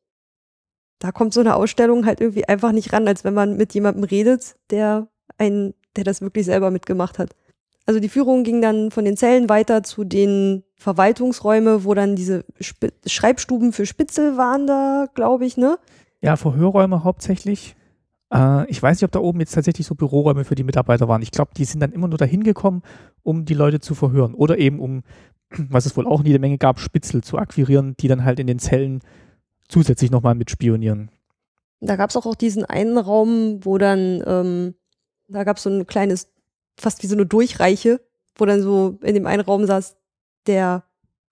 [0.99, 4.05] da kommt so eine Ausstellung halt irgendwie einfach nicht ran, als wenn man mit jemandem
[4.05, 7.35] redet, der einen, der das wirklich selber mitgemacht hat.
[7.87, 12.45] Also die Führung ging dann von den Zellen weiter zu den Verwaltungsräume, wo dann diese
[12.61, 15.79] Sp Schreibstuben für Spitzel waren da, glaube ich, ne?
[16.21, 17.77] Ja, Verhörräume hauptsächlich.
[18.33, 21.23] Äh, ich weiß nicht, ob da oben jetzt tatsächlich so Büroräume für die Mitarbeiter waren.
[21.23, 22.83] Ich glaube, die sind dann immer nur dahin gekommen,
[23.23, 24.35] um die Leute zu verhören.
[24.35, 25.03] Oder eben um,
[25.57, 28.59] was es wohl auch jede Menge gab, Spitzel zu akquirieren, die dann halt in den
[28.59, 29.01] Zellen
[29.69, 31.11] zusätzlich nochmal mitspionieren.
[31.81, 34.75] Da gab es auch, auch diesen einen Raum, wo dann, ähm,
[35.29, 36.29] da gab es so ein kleines,
[36.77, 38.01] fast wie so eine Durchreiche,
[38.37, 39.97] wo dann so in dem einen Raum saß
[40.47, 40.85] der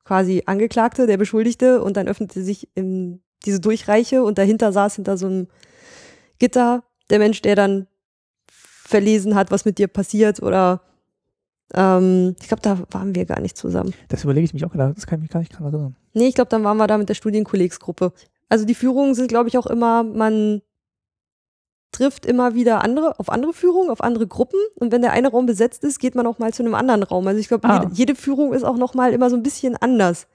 [0.05, 5.17] quasi Angeklagte, der Beschuldigte und dann öffnete sich in diese Durchreiche und dahinter saß hinter
[5.17, 5.49] so einem
[6.39, 7.87] Gitter der Mensch, der dann
[8.49, 10.83] verlesen hat, was mit dir passiert oder
[11.75, 13.93] ähm, ich glaube, da waren wir gar nicht zusammen.
[14.09, 15.97] Das überlege ich mich auch gerade, das kann ich mich gar nicht dran erinnern.
[16.17, 18.13] Nee, ich glaube, dann waren wir da mit der Studienkollegsgruppe.
[18.49, 20.63] Also die Führungen sind, glaube ich, auch immer, man
[21.93, 24.59] trifft immer wieder andere, auf andere Führungen, auf andere Gruppen.
[24.77, 27.27] Und wenn der eine Raum besetzt ist, geht man auch mal zu einem anderen Raum.
[27.27, 27.83] Also ich glaube, Ah.
[27.83, 30.27] jede, jede Führung ist auch noch mal immer so ein bisschen anders.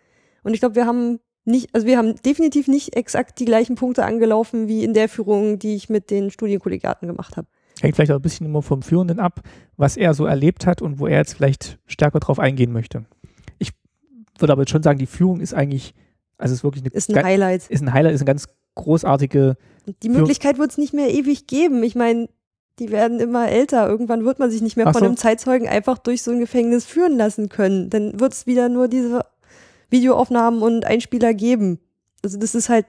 [0.43, 4.05] Und ich glaube, wir haben nicht, also wir haben definitiv nicht exakt die gleichen Punkte
[4.05, 7.47] angelaufen wie in der Führung, die ich mit den Studienkollegiaten gemacht habe.
[7.79, 9.41] Hängt vielleicht auch ein bisschen immer vom Führenden ab,
[9.77, 13.05] was er so erlebt hat und wo er jetzt vielleicht stärker drauf eingehen möchte.
[14.41, 15.93] Ich würde aber jetzt schon sagen, die Führung ist eigentlich,
[16.39, 17.67] also es ist wirklich eine, Ist ein Highlight.
[17.69, 19.55] ist ein Highlight, ist eine ganz großartige,
[20.01, 21.83] Die Möglichkeit wird es nicht mehr ewig geben.
[21.83, 22.27] Ich meine,
[22.79, 23.87] die werden immer älter.
[23.87, 25.05] Irgendwann wird man sich nicht mehr Ach von so.
[25.05, 27.91] einem Zeitzeugen einfach durch so ein Gefängnis führen lassen können.
[27.91, 29.23] Dann wird es wieder nur diese
[29.91, 31.79] Videoaufnahmen und Einspieler geben.
[32.23, 32.87] Also das ist halt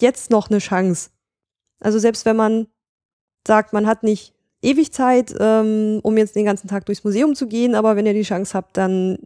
[0.00, 1.10] jetzt noch eine Chance.
[1.78, 2.66] Also selbst wenn man
[3.46, 7.46] sagt, man hat nicht ewig Zeit, ähm, um jetzt den ganzen Tag durchs Museum zu
[7.46, 9.18] gehen, aber wenn ihr die Chance habt, dann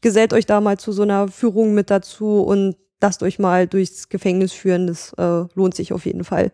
[0.00, 4.08] gesellt euch da mal zu so einer Führung mit dazu und lasst euch mal durchs
[4.08, 4.86] Gefängnis führen.
[4.86, 6.52] Das äh, lohnt sich auf jeden Fall.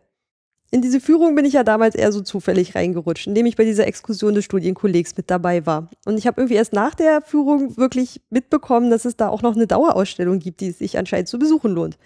[0.75, 3.87] In diese Führung bin ich ja damals eher so zufällig reingerutscht, indem ich bei dieser
[3.87, 5.91] Exkursion des Studienkollegs mit dabei war.
[6.07, 9.55] Und ich habe irgendwie erst nach der Führung wirklich mitbekommen, dass es da auch noch
[9.55, 11.99] eine Dauerausstellung gibt, die es sich anscheinend zu besuchen lohnt.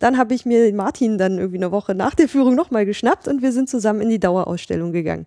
[0.00, 3.40] Dann habe ich mir Martin dann irgendwie eine Woche nach der Führung nochmal geschnappt und
[3.40, 5.26] wir sind zusammen in die Dauerausstellung gegangen.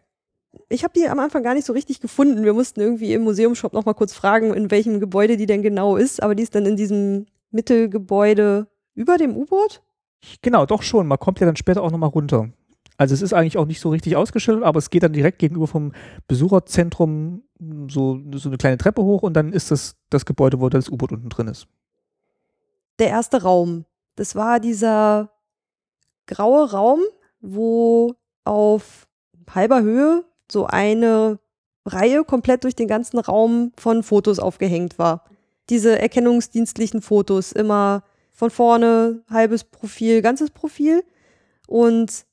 [0.70, 2.44] Ich habe die am Anfang gar nicht so richtig gefunden.
[2.44, 6.22] Wir mussten irgendwie im Museumshop nochmal kurz fragen, in welchem Gebäude die denn genau ist.
[6.22, 9.82] Aber die ist dann in diesem Mittelgebäude über dem U-Boot.
[10.42, 12.50] genau, doch schon, man kommt ja dann später auch nochmal runter.
[12.98, 15.68] Also es ist eigentlich auch nicht so richtig ausgeschildert, aber es geht dann direkt gegenüber
[15.68, 15.94] vom
[16.28, 17.44] Besucherzentrum
[17.90, 21.12] so, so eine kleine Treppe hoch und dann ist das das Gebäude, wo das U-Boot
[21.12, 21.68] unten drin ist.
[23.00, 23.86] der erste Raum.
[24.16, 25.32] Das war dieser
[26.28, 27.00] graue Raum,
[27.42, 28.14] wo
[28.44, 29.08] auf
[29.50, 31.40] halber Höhe so eine
[31.86, 35.26] Reihe komplett durch den ganzen Raum von Fotos aufgehängt war.
[35.70, 41.04] Diese erkennungsdienstlichen Fotos, immer von vorne, halbes Profil, ganzes Profil.
[41.68, 42.26] Und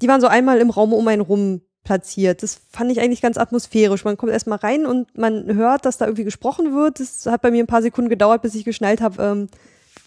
[0.00, 2.42] die waren so einmal im Raum um einen rum platziert.
[2.42, 4.04] Das fand ich eigentlich ganz atmosphärisch.
[4.04, 7.00] Man kommt erstmal rein und man hört, dass da irgendwie gesprochen wird.
[7.00, 9.48] Das hat bei mir ein paar Sekunden gedauert, bis ich geschnallt habe, ähm,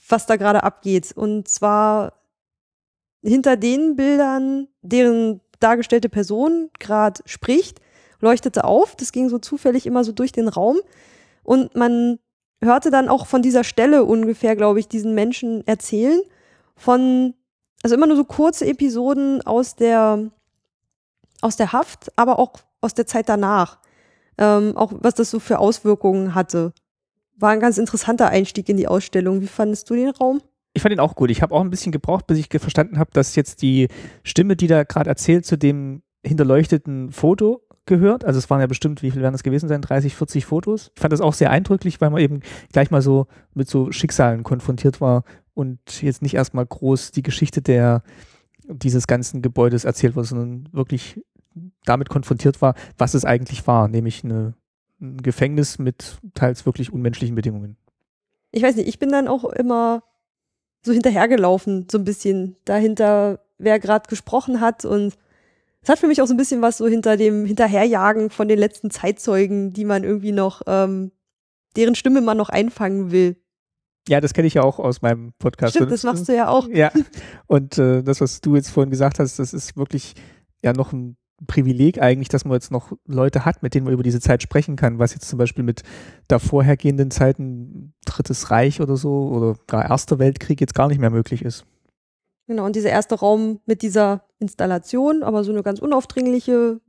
[0.07, 1.11] was da gerade abgeht.
[1.15, 2.13] Und zwar
[3.23, 7.79] hinter den Bildern, deren dargestellte Person gerade spricht,
[8.19, 8.95] leuchtete auf.
[8.95, 10.79] Das ging so zufällig immer so durch den Raum.
[11.43, 12.19] Und man
[12.61, 16.21] hörte dann auch von dieser Stelle ungefähr, glaube ich, diesen Menschen erzählen.
[16.75, 17.33] Von,
[17.83, 20.31] also immer nur so kurze Episoden aus der,
[21.41, 23.79] aus der Haft, aber auch aus der Zeit danach.
[24.37, 26.73] Ähm, auch was das so für Auswirkungen hatte.
[27.37, 29.41] War ein ganz interessanter Einstieg in die Ausstellung.
[29.41, 30.41] Wie fandest du den Raum?
[30.73, 31.31] Ich fand ihn auch gut.
[31.31, 33.87] Ich habe auch ein bisschen gebraucht, bis ich verstanden habe, dass jetzt die
[34.23, 38.25] Stimme, die da gerade erzählt, zu dem hinterleuchteten Foto gehört.
[38.25, 39.81] Also es waren ja bestimmt, wie viel werden das gewesen sein?
[39.81, 40.91] 30, 40 Fotos.
[40.95, 44.43] Ich fand das auch sehr eindrücklich, weil man eben gleich mal so mit so Schicksalen
[44.43, 48.03] konfrontiert war und jetzt nicht erstmal groß die Geschichte der
[48.67, 51.19] dieses ganzen Gebäudes erzählt wurde, sondern wirklich
[51.83, 54.53] damit konfrontiert war, was es eigentlich war, nämlich eine,
[55.01, 57.75] ein Gefängnis mit teils wirklich unmenschlichen Bedingungen.
[58.51, 60.03] ich weiß nicht, ich bin dann auch immer
[60.83, 64.85] so hinterhergelaufen, so ein bisschen dahinter, wer gerade gesprochen hat.
[64.85, 65.15] Und
[65.81, 68.59] es hat für mich auch so ein bisschen was so hinter dem Hinterherjagen von den
[68.59, 71.11] letzten Zeitzeugen, die man irgendwie noch, ähm,
[71.75, 73.37] deren Stimme man noch einfangen will.
[74.07, 75.75] Ja, das kenne ich ja auch aus meinem Podcast.
[75.75, 76.67] Stimmt, das machst du ja auch.
[76.67, 76.91] Ja,
[77.47, 80.15] und äh, das, was du jetzt vorhin gesagt hast, das ist wirklich
[80.63, 81.17] ja noch ein
[81.47, 84.75] Privileg eigentlich, dass man jetzt noch Leute hat, mit denen man über diese Zeit sprechen
[84.75, 85.83] kann, was jetzt zum Beispiel mit
[86.27, 91.09] davor hergehenden Zeiten, Drittes Reich oder so, oder gar Erster Weltkrieg jetzt gar nicht mehr
[91.09, 91.65] möglich ist.
[92.47, 96.81] Genau, und dieser erste Raum mit dieser Installation, aber so eine ganz unaufdringliche,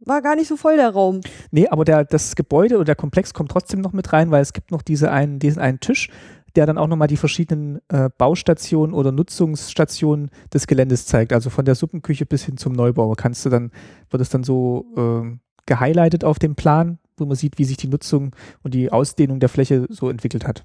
[0.00, 1.20] war gar nicht so voll der Raum.
[1.50, 4.52] Nee, aber der, das Gebäude und der Komplex kommt trotzdem noch mit rein, weil es
[4.52, 6.10] gibt noch diese einen, diesen einen Tisch,
[6.56, 11.32] der dann auch nochmal die verschiedenen äh, Baustationen oder Nutzungsstationen des Geländes zeigt.
[11.32, 13.12] Also von der Suppenküche bis hin zum Neubau.
[13.16, 13.72] Kannst du dann,
[14.10, 15.36] wird es dann so äh,
[15.66, 19.48] gehighlightet auf dem Plan, wo man sieht, wie sich die Nutzung und die Ausdehnung der
[19.48, 20.64] Fläche so entwickelt hat.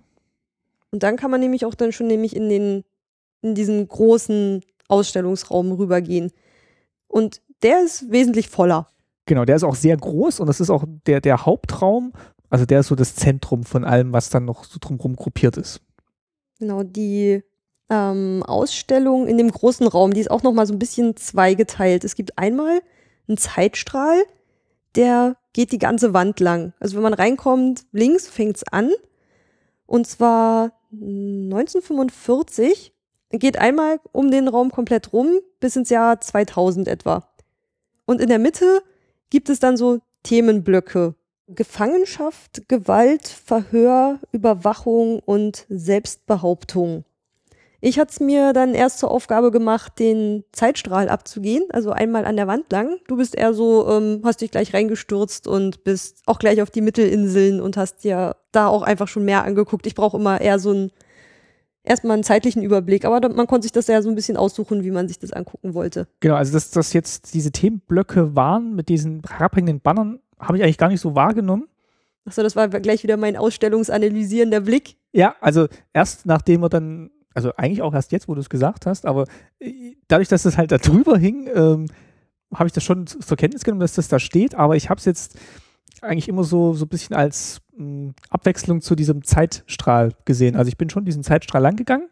[0.92, 2.84] Und dann kann man nämlich auch dann schon nämlich in den,
[3.42, 6.32] in diesen großen Ausstellungsraum rübergehen.
[7.08, 8.88] Und der ist wesentlich voller.
[9.26, 12.14] Genau, der ist auch sehr groß und das ist auch der, der Hauptraum.
[12.50, 15.82] Also der ist so das Zentrum von allem, was dann noch so drumherum gruppiert ist.
[16.60, 17.44] Genau, die
[17.90, 22.04] ähm, Ausstellung in dem großen Raum, die ist auch nochmal so ein bisschen zweigeteilt.
[22.04, 22.82] Es gibt einmal
[23.28, 24.24] einen Zeitstrahl,
[24.96, 26.74] der geht die ganze Wand lang.
[26.80, 28.92] Also wenn man reinkommt, links fängt es an.
[29.86, 32.94] Und zwar 1945
[33.32, 37.28] geht einmal um den Raum komplett rum bis ins Jahr 2000 etwa.
[38.06, 38.82] Und in der Mitte
[39.30, 41.16] gibt es dann so Themenblöcke.
[41.56, 47.06] Gefangenschaft, Gewalt, Verhör, Überwachung und Selbstbehauptung.
[47.82, 52.36] Ich hatte es mir dann erst zur Aufgabe gemacht, den Zeitstrahl abzugehen, also einmal an
[52.36, 52.98] der Wand lang.
[53.08, 56.82] Du bist eher so, ähm, hast dich gleich reingestürzt und bist auch gleich auf die
[56.82, 59.88] Mittelinseln und hast dir da auch einfach schon mehr angeguckt.
[59.88, 60.92] Ich brauche immer eher so einen,
[61.84, 64.92] erstmal einen zeitlichen Überblick, aber man konnte sich das ja so ein bisschen aussuchen, wie
[64.92, 66.08] man sich das angucken wollte.
[66.20, 70.78] Genau, also dass das jetzt diese Themenblöcke waren mit diesen herabhängenden Bannern, habe ich eigentlich
[70.78, 71.68] gar nicht so wahrgenommen.
[72.26, 74.98] Achso, das war gleich wieder mein ausstellungsanalysierender Blick.
[75.12, 78.86] Ja, also erst nachdem wir dann also eigentlich auch erst jetzt, wo du es gesagt
[78.86, 79.26] hast, aber
[79.60, 81.86] äh, dadurch, dass es halt da drüber hing, ähm,
[82.54, 85.06] habe ich das schon zur Kenntnis genommen, dass das da steht, aber ich habe es
[85.06, 85.38] jetzt
[86.02, 90.56] eigentlich immer so, so ein bisschen als mh, hm, Abwechslung zu diesem Zeitstrahl gesehen.
[90.56, 92.08] Also ich bin schon diesen Zeitstrahl langgegangen,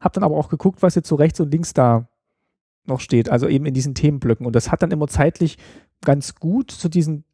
[0.00, 2.08] habe dann aber auch geguckt, was jetzt so rechts und links da
[2.86, 4.46] noch steht, also eben in diesen Themenblöcken.
[4.46, 5.58] Und das hat dann immer zeitlich
[6.04, 7.24] ganz gut zu diesen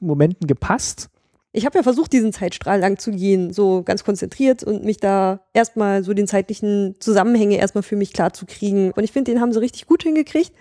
[0.00, 1.10] Momenten gepasst
[1.52, 5.40] ich habe ja versucht, diesen Zeitstrahl lang zu gehen, so ganz konzentriert und mich da
[5.54, 8.92] erstmal so den zeitlichen Zusammenhänge erstmal für mich klar zu kriegen.
[8.92, 10.52] Und ich finde, den haben sie richtig gut hingekriegt.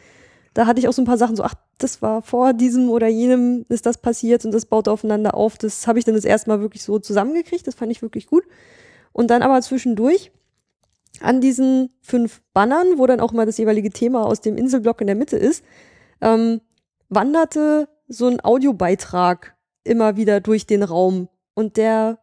[0.53, 3.07] Da hatte ich auch so ein paar Sachen so, ach, das war vor diesem oder
[3.07, 5.57] jenem ist das passiert und das baut aufeinander auf.
[5.57, 7.67] Das habe ich dann das erste Mal wirklich so zusammengekriegt.
[7.67, 8.43] Das fand ich wirklich gut.
[9.11, 10.31] Und dann aber zwischendurch
[11.19, 15.07] an diesen fünf Bannern, wo dann auch mal das jeweilige Thema aus dem Inselblock in
[15.07, 15.63] der Mitte ist,
[16.21, 16.61] ähm,
[17.09, 21.29] wanderte so ein Audiobeitrag immer wieder durch den Raum.
[21.53, 22.19] Und der,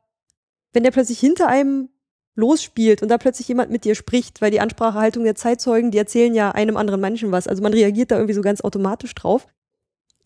[0.72, 1.88] wenn der plötzlich hinter einem
[2.36, 6.34] losspielt und da plötzlich jemand mit dir spricht, weil die Ansprachehaltung der Zeitzeugen, die erzählen
[6.34, 7.46] ja einem anderen Menschen was.
[7.46, 9.46] Also man reagiert da irgendwie so ganz automatisch drauf.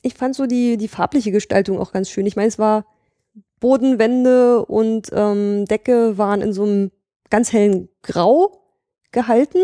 [0.02, 2.26] Ich fand so die, die farbliche Gestaltung auch ganz schön.
[2.26, 2.86] Ich meine, es war
[3.60, 6.90] Boden, Wände und ähm, Decke waren in so einem
[7.30, 8.62] ganz hellen Grau
[9.12, 9.58] gehalten.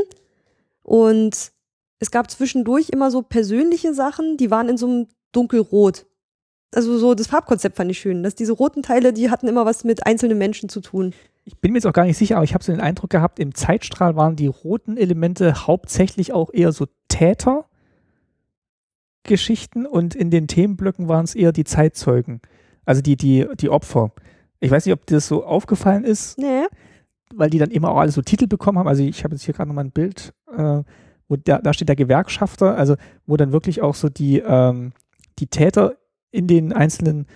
[0.82, 1.52] Und
[1.98, 6.06] es gab zwischendurch immer so persönliche Sachen, die waren in so einem dunkelrot
[6.74, 9.84] also so das Farbkonzept fand ich schön, dass diese roten Teile, die hatten immer was
[9.84, 11.14] mit einzelnen Menschen zu tun.
[11.44, 13.38] Ich bin mir jetzt auch gar nicht sicher, aber ich habe so den Eindruck gehabt,
[13.38, 21.08] im Zeitstrahl waren die roten Elemente hauptsächlich auch eher so Tätergeschichten und in den Themenblöcken
[21.08, 22.40] waren es eher die Zeitzeugen,
[22.84, 24.12] also die, die, die Opfer.
[24.60, 26.64] Ich weiß nicht, ob dir das so aufgefallen ist, nee.
[27.34, 28.88] weil die dann immer auch alle so Titel bekommen haben.
[28.88, 30.82] Also ich habe jetzt hier gerade nochmal ein Bild, äh,
[31.28, 34.92] wo da, da steht der Gewerkschafter, also wo dann wirklich auch so die, ähm,
[35.38, 35.96] die Täter
[36.30, 37.26] in den einzelnen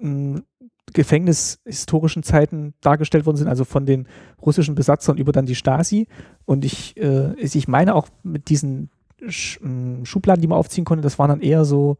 [0.00, 0.44] hm,
[0.92, 4.06] gefängnishistorischen Zeiten dargestellt worden sind, also von den
[4.40, 6.06] russischen Besatzern über dann die Stasi.
[6.44, 8.90] Und ich, äh, ich meine auch mit diesen
[9.28, 11.98] Sch hm, Schubladen, die man aufziehen konnte, das waren dann eher so,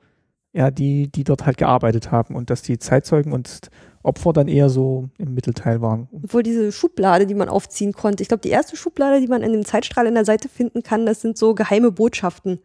[0.52, 3.68] ja, die, die dort halt gearbeitet haben und dass die Zeitzeugen und
[4.02, 6.08] Opfer dann eher so im Mittelteil waren.
[6.12, 9.52] Obwohl diese Schublade, die man aufziehen konnte, ich glaube, die erste Schublade, die man in
[9.52, 12.60] dem Zeitstrahl in der Seite finden kann, das sind so geheime Botschaften.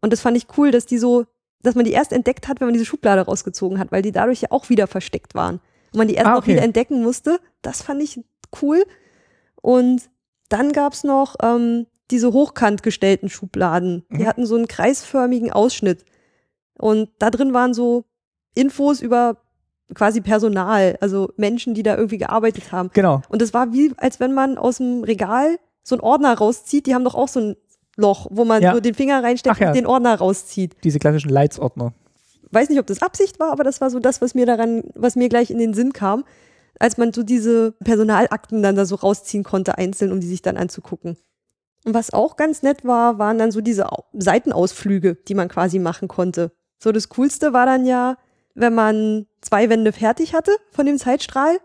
[0.00, 1.26] Und das fand ich cool, dass die so
[1.62, 4.42] dass man die erst entdeckt hat, wenn man diese Schublade rausgezogen hat, weil die dadurch
[4.42, 5.60] ja auch wieder versteckt waren.
[5.92, 6.40] Und man die erst ah, okay.
[6.40, 7.40] noch wieder entdecken musste.
[7.62, 8.20] Das fand ich
[8.62, 8.84] cool.
[9.60, 10.08] Und
[10.48, 14.04] dann gab's noch ähm, diese hochkant gestellten Schubladen.
[14.10, 14.26] Die mhm.
[14.26, 16.04] hatten so einen kreisförmigen Ausschnitt.
[16.78, 18.04] Und da drin waren so
[18.54, 19.36] Infos über
[19.94, 22.90] quasi Personal, also Menschen, die da irgendwie gearbeitet haben.
[22.92, 23.22] Genau.
[23.28, 26.86] Und es war wie, als wenn man aus dem Regal so einen Ordner rauszieht.
[26.86, 27.56] Die haben doch auch so ein
[28.00, 28.74] Loch, wo man ja.
[28.74, 29.68] so den Finger reinsteckt ja.
[29.68, 30.76] und den Ordner rauszieht.
[30.82, 31.92] Diese klassischen Leitsordner.
[32.50, 35.14] Weiß nicht, ob das Absicht war, aber das war so das, was mir daran, was
[35.14, 36.24] mir gleich in den Sinn kam,
[36.80, 40.56] als man so diese Personalakten dann da so rausziehen konnte, einzeln, um die sich dann
[40.56, 41.16] anzugucken.
[41.84, 46.08] Und was auch ganz nett war, waren dann so diese Seitenausflüge, die man quasi machen
[46.08, 46.52] konnte.
[46.78, 48.16] So das Coolste war dann ja,
[48.54, 51.58] wenn man zwei Wände fertig hatte von dem Zeitstrahl,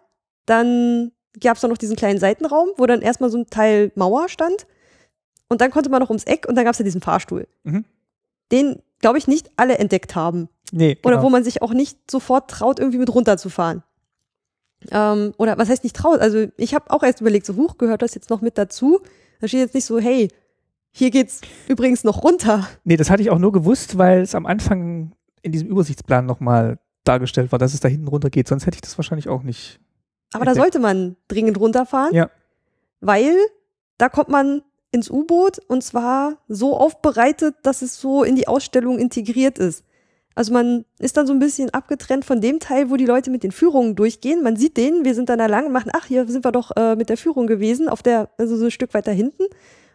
[0.45, 1.11] dann
[1.41, 4.67] gab es noch diesen kleinen Seitenraum, wo dann erstmal so ein Teil Mauer stand
[5.49, 7.47] und dann konnte man noch ums Eck und dann gab es ja diesen Fahrstuhl.
[7.63, 7.85] Mhm.
[8.51, 10.49] Den, glaube ich, nicht alle entdeckt haben.
[10.71, 10.95] Nee.
[10.95, 11.07] Genau.
[11.07, 13.83] Oder wo man sich auch nicht sofort traut, irgendwie mit runterzufahren.
[14.91, 16.19] Ähm, oder was heißt nicht traut?
[16.19, 18.99] Also ich habe auch erst überlegt, so hoch gehört das jetzt noch mit dazu?
[19.39, 20.29] Da steht jetzt nicht so, hey,
[20.91, 22.67] hier geht's übrigens noch runter.
[22.83, 26.79] Nee, das hatte ich auch nur gewusst, weil es am Anfang in diesem Übersichtsplan nochmal
[27.03, 28.47] dargestellt war, dass es da hinten runter geht.
[28.47, 29.79] Sonst hätte ich das wahrscheinlich auch nicht.
[30.33, 30.73] Aber da entdeckt.
[30.73, 32.29] sollte man dringend runterfahren, Ja.
[33.01, 33.35] weil
[33.97, 34.61] da kommt man
[34.95, 39.83] ins U-Boot und zwar so aufbereitet, dass es so in die Ausstellung integriert ist.
[40.33, 43.43] Also man ist dann so ein bisschen abgetrennt von dem Teil, wo die Leute mit
[43.43, 44.43] den Führungen durchgehen.
[44.43, 46.71] Man sieht den, wir sind dann da lang und machen, ach, hier sind wir doch
[46.75, 49.43] äh, mit der Führung gewesen, auf der, also so ein Stück weiter hinten.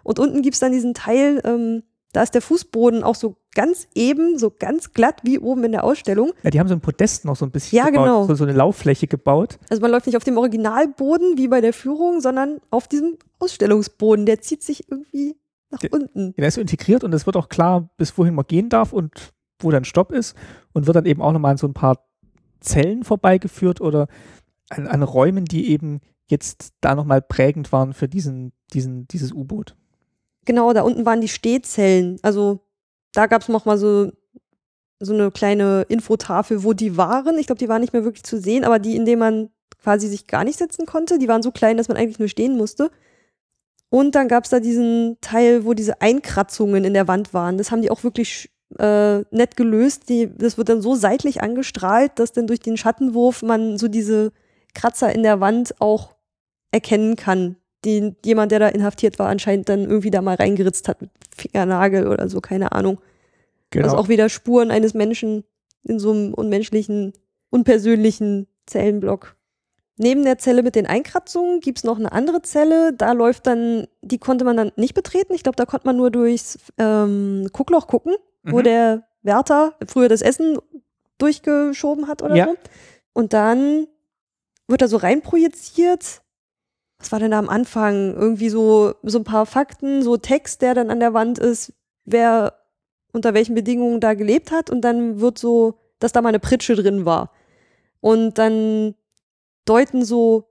[0.03, 1.82] Und unten gibt's dann diesen Teil, ähm,
[2.12, 5.84] da ist der Fußboden auch so ganz eben, so ganz glatt wie oben in der
[5.84, 6.32] Ausstellung.
[6.42, 8.26] Ja, die haben so ein Podest noch so ein bisschen Ja, gebaut, genau.
[8.26, 9.58] so, so eine Lauffläche gebaut.
[9.68, 14.26] Also man läuft nicht auf dem Originalboden wie bei der Führung, sondern auf diesem Ausstellungsboden.
[14.26, 15.36] Der zieht sich irgendwie
[15.70, 16.34] nach Der- unten.
[16.36, 19.32] Der ist so integriert und es wird auch klar, bis wohin man gehen darf und
[19.61, 20.36] wo dann Stopp ist
[20.72, 21.98] und wird dann eben auch nochmal an so ein paar
[22.61, 24.06] Zellen vorbeigeführt oder
[24.68, 29.76] an, an Räumen, die eben jetzt da nochmal prägend waren für diesen, diesen, dieses U-Boot.
[30.47, 32.18] Genau, da unten waren die Stehzellen.
[32.22, 32.61] Also
[33.12, 34.12] da gab es nochmal so,
[35.01, 37.38] so eine kleine Infotafel, wo die waren.
[37.38, 39.51] Ich glaube, die waren nicht mehr wirklich zu sehen, aber die, in denen man
[39.82, 42.57] quasi sich gar nicht setzen konnte, die waren so klein, dass man eigentlich nur stehen
[42.57, 42.91] musste.
[43.88, 47.59] Und dann gab es da diesen Teil, wo diese Einkratzungen in der Wand waren.
[47.59, 50.09] Das haben die auch wirklich äh, nett gelöst.
[50.09, 54.32] Die, das wird dann so seitlich angestrahlt, dass dann durch den Schattenwurf man so diese
[54.74, 56.14] Kratzer in der Wand auch
[56.70, 57.57] erkennen kann.
[57.85, 62.07] Den jemand, der da inhaftiert war, anscheinend dann irgendwie da mal reingeritzt hat mit Fingernagel
[62.09, 63.01] oder so, keine Ahnung.
[63.70, 63.85] Genau.
[63.87, 65.45] Also auch wieder Spuren eines Menschen
[65.85, 67.12] in so einem unmenschlichen,
[67.51, 69.37] unpersönlichen Zellenblock.
[69.97, 72.93] Neben der Zelle mit den Einkratzungen gibt's noch eine andere Zelle.
[72.93, 75.35] Da läuft dann, die konnte man dann nicht betreten.
[75.35, 78.64] Ich glaube, da konnte man nur durchs ähm, Guckloch gucken, wo Mhm.
[78.64, 80.59] der Wärter früher das Essen
[81.18, 82.47] durchgeschoben hat oder Ja.
[82.47, 82.57] so.
[83.12, 83.87] Und dann
[84.68, 86.22] wird da so reinprojiziert.
[87.01, 88.14] Was war denn da am Anfang?
[88.14, 91.72] Irgendwie so, so ein paar Fakten, so Text, der dann an der Wand ist,
[92.05, 92.55] wer
[93.12, 94.70] unter welchen Bedingungen da gelebt hat.
[94.70, 97.32] Und dann wird so, dass da mal eine Pritsche drin war.
[98.01, 98.94] Und dann
[99.64, 100.46] deuten so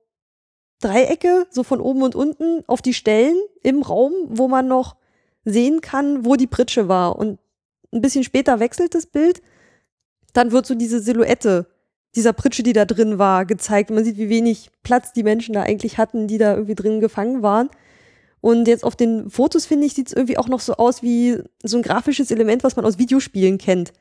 [0.82, 4.96] Dreiecke, so von oben und unten, auf die Stellen im Raum, wo man noch
[5.46, 7.18] sehen kann, wo die Pritsche war.
[7.18, 7.40] Und
[7.94, 9.42] ein bisschen später wechselt das Bild.
[10.34, 11.68] Dann wird so diese Silhouette
[12.16, 13.90] dieser Pritsche, die da drin war, gezeigt.
[13.92, 17.00] Und man sieht, wie wenig Platz die Menschen da eigentlich hatten, die da irgendwie drin
[17.00, 17.70] gefangen waren.
[18.42, 21.38] Und jetzt auf den Fotos, finde ich, sieht es irgendwie auch noch so aus wie
[21.64, 23.92] so ein grafisches Element, was man aus Videospielen kennt.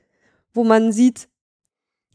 [0.54, 1.28] Wo man sieht,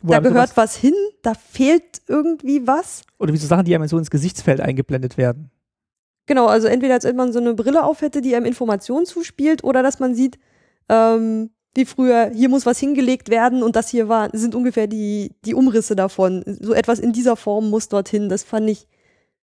[0.02, 3.02] Wo da einem sowas- gehört was hin, da fehlt irgendwie was.
[3.20, 5.52] Oder wie so Sachen, die einem so ins Gesichtsfeld eingeblendet werden.
[6.26, 9.64] Genau, also entweder als wenn man so eine Brille auf hätte, die einem Informationen zuspielt,
[9.66, 10.40] oder dass man sieht,
[10.88, 15.32] ähm, wie früher, hier muss was hingelegt werden und das hier war, sind ungefähr die,
[15.46, 16.44] die Umrisse davon.
[16.46, 18.30] So etwas in dieser Form muss dorthin.
[18.30, 18.88] Das fand ich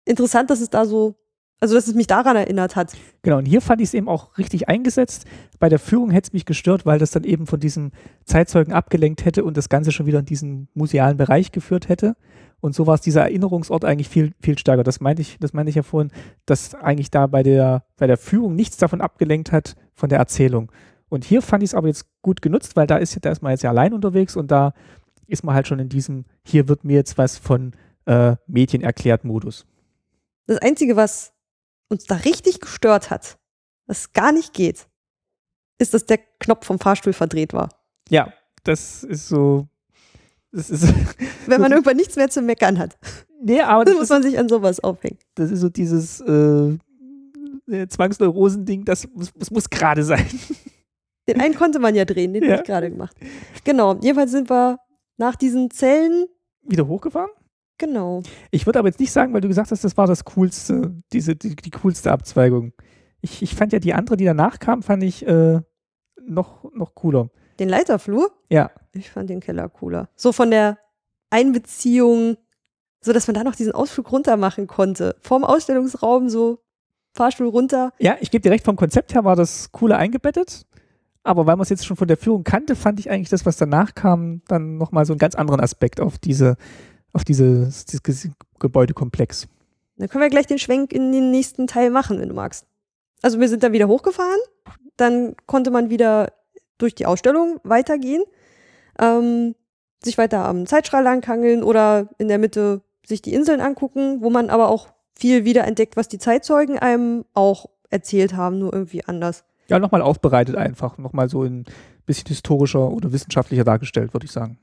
[0.05, 1.15] interessant, dass es da so,
[1.61, 2.95] also dass es mich daran erinnert hat.
[3.23, 5.25] Genau, und hier fand ich es eben auch richtig eingesetzt.
[5.61, 7.93] Bei der Führung hätte es mich gestört, weil das dann eben von diesem
[8.25, 12.17] Zeitzeugen abgelenkt hätte und das Ganze schon wieder in diesen musealen Bereich geführt hätte.
[12.61, 14.83] Und so war es dieser Erinnerungsort eigentlich viel, viel stärker.
[14.83, 16.11] Das meinte ich, das meinte ich ja vorhin,
[16.47, 20.73] dass eigentlich da bei der, bei der Führung nichts davon abgelenkt hat von der Erzählung.
[21.09, 23.53] Und hier fand ich es aber jetzt gut genutzt, weil da ist, da ist man
[23.53, 24.73] jetzt ja allein unterwegs und da
[25.27, 27.73] ist man halt schon in diesem, hier wird mir jetzt was von
[28.07, 29.67] äh, Mädchen erklärt Modus.
[30.47, 31.33] Das Einzige, was
[31.89, 33.39] uns da richtig gestört hat,
[33.87, 34.89] was gar nicht geht,
[35.79, 37.69] ist, dass der Knopf vom Fahrstuhl verdreht war.
[38.09, 38.33] Ja,
[38.65, 39.69] das ist so.
[40.53, 40.93] Das ist,
[41.47, 42.97] Wenn man irgendwann nichts mehr zu meckern hat,
[43.43, 45.19] nee, aber dann das muss man sich an sowas aufhängen.
[45.35, 46.79] das ist so dieses äh,
[47.89, 50.27] Zwangsneurosen-Ding, das, das muss gerade sein.
[51.29, 52.51] Den einen konnte man ja drehen, den Ja.
[52.53, 53.17] habe ich gerade gemacht.
[53.65, 54.79] Genau, jedenfalls sind wir
[55.17, 56.27] nach diesen Zellen,
[56.63, 57.31] Wieder hochgefahren?
[57.79, 58.23] genau.
[58.51, 61.37] Ich würde aber jetzt nicht sagen, weil du gesagt hast, das war das coolste, diese,
[61.37, 62.73] die, die coolste Abzweigung.
[63.21, 65.61] Ich, ich fand ja die andere, die danach kam, fand ich äh,
[66.21, 67.29] noch, noch cooler.
[67.59, 70.09] Den Leiterflur, Ja, ich fand den Keller cooler.
[70.17, 70.79] So von der
[71.31, 72.37] Einbeziehung,
[73.01, 75.17] so dass man da noch diesen Ausflug runter machen konnte.
[75.21, 76.59] Vorm Ausstellungsraum so
[77.15, 77.93] Fahrstuhl runter.
[77.99, 80.67] ja, ich gebe dir recht, vom Konzept her war das cooler eingebettet.
[81.27, 83.57] Aber weil man es jetzt schon von der Führung kannte, fand ich eigentlich das, was
[83.57, 86.57] danach kam, dann nochmal so einen ganz anderen Aspekt auf diese,
[87.13, 89.49] auf dieses, dieses Gebäudekomplex.
[89.97, 92.67] Dann können wir gleich den Schwenk in den nächsten Teil machen, wenn du magst.
[93.23, 94.39] Also wir sind dann wieder hochgefahren,
[94.97, 96.33] dann konnte man wieder
[96.79, 98.23] durch die Ausstellung weitergehen,
[99.01, 99.57] ähm,
[100.05, 104.49] sich weiter am Zeitstrahl langhangeln oder in der Mitte sich die Inseln angucken, wo man
[104.49, 109.45] aber auch viel wiederentdeckt, was die Zeitzeugen einem auch erzählt haben, nur irgendwie anders.
[109.69, 111.65] Ja, nochmal aufbereitet einfach, nochmal so ein
[112.07, 114.59] bisschen historischer oder wissenschaftlicher dargestellt, würde ich sagen.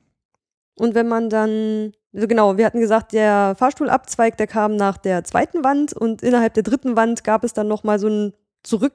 [0.76, 5.24] Und wenn man dann, also genau, wir hatten gesagt, der Fahrstuhlabzweig, der kam nach der
[5.24, 8.34] zweiten Wand und innerhalb der dritten Wand gab es dann nochmal so einen
[8.64, 8.94] zurück,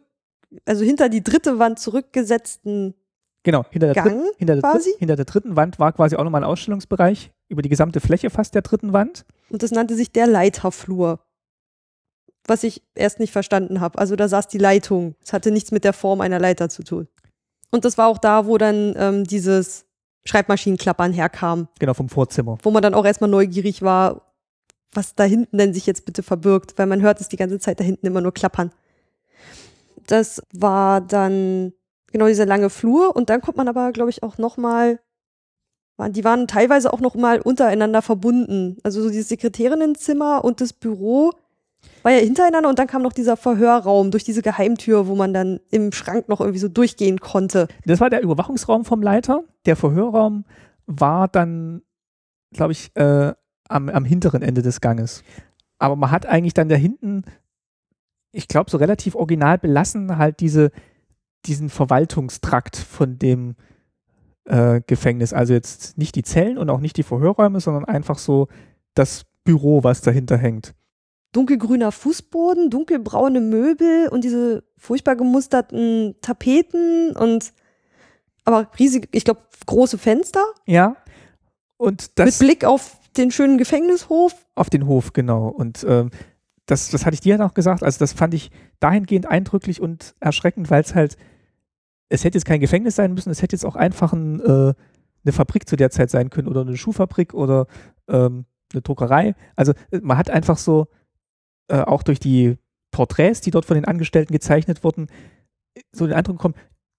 [0.65, 2.95] also hinter die dritte Wand zurückgesetzten
[3.45, 4.91] Genau, hinter der, Gang dritten, hinter, der quasi?
[4.99, 8.55] Hinter der dritten Wand war quasi auch nochmal ein Ausstellungsbereich über die gesamte Fläche fast
[8.55, 9.25] der dritten Wand.
[9.49, 11.21] und das nannte sich der Leiterflur.
[12.49, 13.99] Was ich erst nicht verstanden habe.
[13.99, 15.15] Also da saß die Leitung.
[15.23, 17.07] Es hatte nichts mit der Form einer Leiter zu tun.
[17.71, 19.85] Und das war auch da, wo dann ähm, dieses
[20.25, 21.69] Schreibmaschinenklappern herkam.
[21.79, 22.59] Genau, vom Vorzimmer.
[22.63, 24.35] wo man dann auch erstmal neugierig war,
[24.93, 27.79] was da hinten denn sich jetzt bitte verbirgt, weil man hört es die ganze Zeit
[27.81, 28.73] da hinten immer nur klappern.
[30.07, 31.73] Das war dann
[32.11, 34.99] genau dieser lange Flur und dann kommt man aber, glaube ich, auch noch mal,
[35.99, 38.79] waren- die waren teilweise auch noch mal untereinander verbunden.
[38.83, 41.33] Also so dieses Sekretärinnenzimmer und das Büro
[42.03, 45.61] war ja hintereinander und dann kam noch dieser Verhörraum durch diese Geheimtür, wo man dann
[45.71, 47.69] im Schrank noch irgendwie so durchgehen konnte.
[47.85, 49.43] Das war der Überwachungsraum vom Leiter.
[49.67, 50.45] Der Verhörraum
[50.87, 51.83] war dann,
[52.53, 53.33] glaube ich, äh,
[53.69, 55.23] am, am hinteren Ende des Ganges.
[55.79, 57.25] Aber man hat eigentlich dann da hinten,
[58.33, 60.71] ich glaube, so relativ original belassen, halt diese,
[61.47, 63.55] diesen Verwaltungstrakt von dem
[64.45, 65.33] äh, Gefängnis.
[65.33, 68.49] Also jetzt nicht die Zellen und auch nicht die Verhörräume, sondern einfach so
[68.95, 70.75] das Büro, was dahinter hängt.
[71.39, 77.53] Dunkelgrüner Fußboden, dunkelbraune Möbel und diese furchtbar gemusterten Tapeten und
[78.45, 80.97] aber riesig, ich glaube, große Fenster Ja.
[81.77, 84.35] Und mit das Blick auf den schönen Gefängnishof.
[84.57, 85.47] auf den Hof, genau.
[85.47, 86.11] Und ähm,
[86.67, 87.85] das, das hatte ich dir ja noch gesagt.
[87.85, 91.17] Also, das fand ich dahingehend eindrücklich und erschreckend, weil es halt,
[92.09, 94.75] es hätte jetzt kein Gefängnis sein müssen, es hätte jetzt auch einfach ein, äh,
[95.25, 97.67] eine Fabrik zu der Zeit sein können oder eine Schuhfabrik oder
[98.09, 99.37] ähm, eine Druckerei.
[99.55, 100.89] Also, äh, man hat einfach so,
[101.69, 102.57] äh, auch durch die
[102.91, 105.09] Porträts, die dort von den Angestellten gezeichnet wurden,
[105.93, 106.55] so den Eindruck bekommen,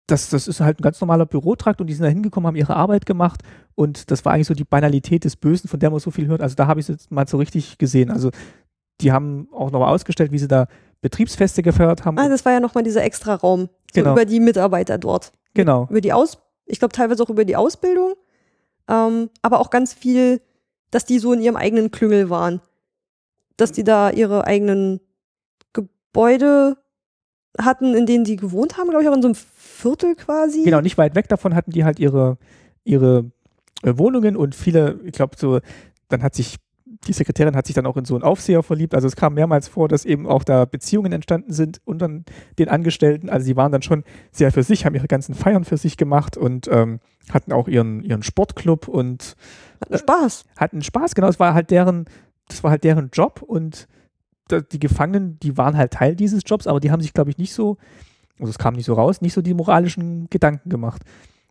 [0.08, 2.76] das, das ist halt ein ganz normaler Bürotrakt und die sind da hingekommen, haben ihre
[2.76, 3.42] Arbeit gemacht
[3.76, 6.42] und das war eigentlich so die Banalität des Bösen, von der man so viel hört.
[6.42, 8.10] Also da habe ich es jetzt mal so richtig gesehen.
[8.10, 8.32] Also
[9.02, 10.68] die haben auch noch ausgestellt, wie sie da
[11.02, 12.18] Betriebsfeste gefeiert haben.
[12.18, 13.70] Ah, das war ja nochmal dieser extra Raum.
[13.94, 14.12] So Genau.
[14.14, 15.32] über die Mitarbeiter dort.
[15.54, 15.88] genau.
[15.90, 18.14] Über die Aus, ich glaube teilweise auch über die Ausbildung.
[18.90, 20.42] Ähm, aber auch ganz viel,
[20.92, 22.62] dass die so in ihrem eigenen Klüngel waren.
[23.60, 25.00] Dass die da ihre eigenen
[25.74, 26.78] Gebäude
[27.58, 30.64] hatten, in denen sie gewohnt haben, glaube ich, auch in so einem Viertel quasi.
[30.64, 32.38] Genau, nicht weit weg davon hatten die halt ihre,
[32.84, 33.32] ihre
[33.84, 35.60] äh, Wohnungen und viele, ich glaube, so,
[36.10, 36.58] dann hat sich,
[37.08, 38.94] die Sekretärin hat sich dann auch in so einen Aufseher verliebt.
[38.96, 42.10] Also es kam mehrmals vor, dass eben auch da Beziehungen entstanden sind unter
[42.58, 43.30] den Angestellten.
[43.30, 46.36] Also sie waren dann schon sehr für sich, haben ihre ganzen Feiern für sich gemacht
[46.36, 47.00] und ähm,
[47.32, 49.36] hatten auch ihren, ihren Sportclub und
[49.82, 50.46] Hatten Spaß.
[50.58, 52.06] hatten Spaß, genau, es war halt deren,
[52.50, 53.88] das war halt deren Job und
[54.52, 57.54] die Gefangenen, die waren halt Teil dieses Jobs, aber die haben sich, glaube ich, nicht
[57.54, 57.78] so,
[58.40, 61.04] also es kam nicht so raus, nicht so die moralischen Gedanken gemacht.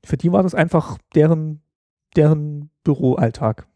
[0.04, 1.60] Für die war das einfach deren,
[2.16, 3.66] deren Büroalltag.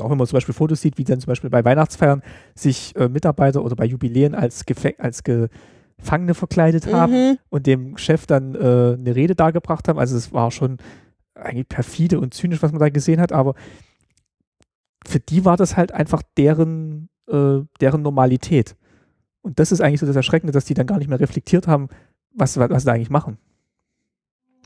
[0.00, 2.22] Auch wenn man zum Beispiel Fotos sieht, wie dann zum Beispiel bei Weihnachtsfeiern
[2.54, 7.38] sich äh, Mitarbeiter oder bei Jubiläen als, Gefäng als Gefangene verkleidet haben Mhm.
[7.50, 8.58] und dem Chef dann äh,
[8.94, 9.98] eine Rede dargebracht haben.
[9.98, 10.78] Also es war schon
[11.34, 13.54] eigentlich perfide und zynisch, was man da gesehen hat, aber
[15.06, 18.76] für die war das halt einfach deren, äh, deren Normalität.
[19.42, 21.88] Und das ist eigentlich so das Erschreckende, dass die dann gar nicht mehr reflektiert haben,
[22.34, 23.38] was, was, sie da eigentlich machen.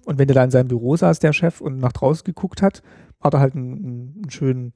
[0.05, 2.83] Und wenn der da in seinem Büro saß, der Chef, und nach draußen geguckt hat,
[3.21, 4.73] hat er halt einen, einen schönen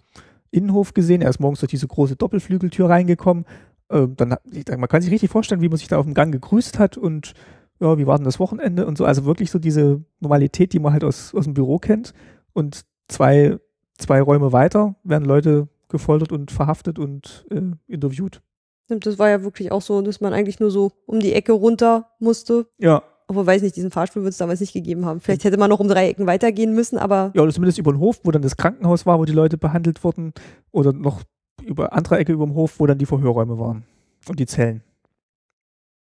[0.50, 1.22] Innenhof gesehen.
[1.22, 3.44] Er ist morgens durch diese große Doppelflügeltür reingekommen.
[3.90, 4.36] Ähm, dann,
[4.78, 7.34] man kann sich richtig vorstellen, wie man sich da auf dem Gang gegrüßt hat und
[7.80, 9.04] ja, wie war denn das Wochenende und so.
[9.04, 12.12] Also wirklich so diese Normalität, die man halt aus, aus dem Büro kennt.
[12.52, 13.58] Und zwei,
[14.00, 18.40] zwei Räume weiter werden Leute gefoltert und verhaftet und äh, interviewt.
[18.88, 22.10] Das war ja wirklich auch so, dass man eigentlich nur so um die Ecke runter
[22.18, 22.66] musste.
[22.78, 23.02] Ja.
[23.28, 25.20] Obwohl, weiß nicht, diesen Fahrstuhl wird es damals nicht gegeben haben.
[25.20, 28.00] Vielleicht hätte man noch um drei Ecken weitergehen müssen, aber Ja, oder zumindest über den
[28.00, 30.32] Hof, wo dann das Krankenhaus war, wo die Leute behandelt wurden.
[30.72, 31.22] Oder noch
[31.64, 33.84] über andere Ecke über dem Hof, wo dann die Verhörräume waren.
[34.28, 34.82] Und die Zellen.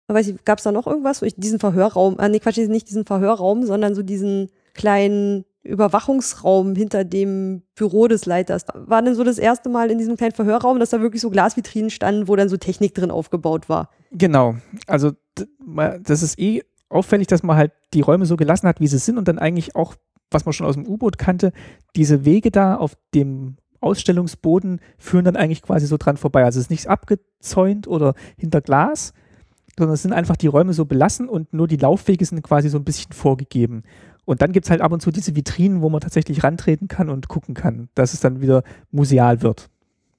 [0.07, 1.19] weiß ich, gab es da noch irgendwas?
[1.19, 6.75] So, ich, diesen Verhörraum, äh, nee, Quatsch, nicht diesen Verhörraum, sondern so diesen kleinen Überwachungsraum
[6.75, 8.65] hinter dem Büro des Leiters.
[8.73, 11.89] War denn so das erste Mal in diesem kleinen Verhörraum, dass da wirklich so Glasvitrinen
[11.89, 13.89] standen, wo dann so Technik drin aufgebaut war?
[14.11, 14.55] Genau.
[14.87, 15.13] Also
[15.65, 19.17] das ist eh auffällig, dass man halt die Räume so gelassen hat, wie sie sind
[19.17, 19.95] und dann eigentlich auch,
[20.29, 21.53] was man schon aus dem U-Boot kannte,
[21.95, 26.43] diese Wege da auf dem Ausstellungsboden führen dann eigentlich quasi so dran vorbei.
[26.43, 29.13] Also es ist nichts abgezäunt oder hinter Glas,
[29.77, 32.77] sondern es sind einfach die Räume so belassen und nur die Laufwege sind quasi so
[32.77, 33.83] ein bisschen vorgegeben.
[34.25, 37.09] Und dann gibt es halt ab und zu diese Vitrinen, wo man tatsächlich rantreten kann
[37.09, 39.69] und gucken kann, dass es dann wieder museal wird.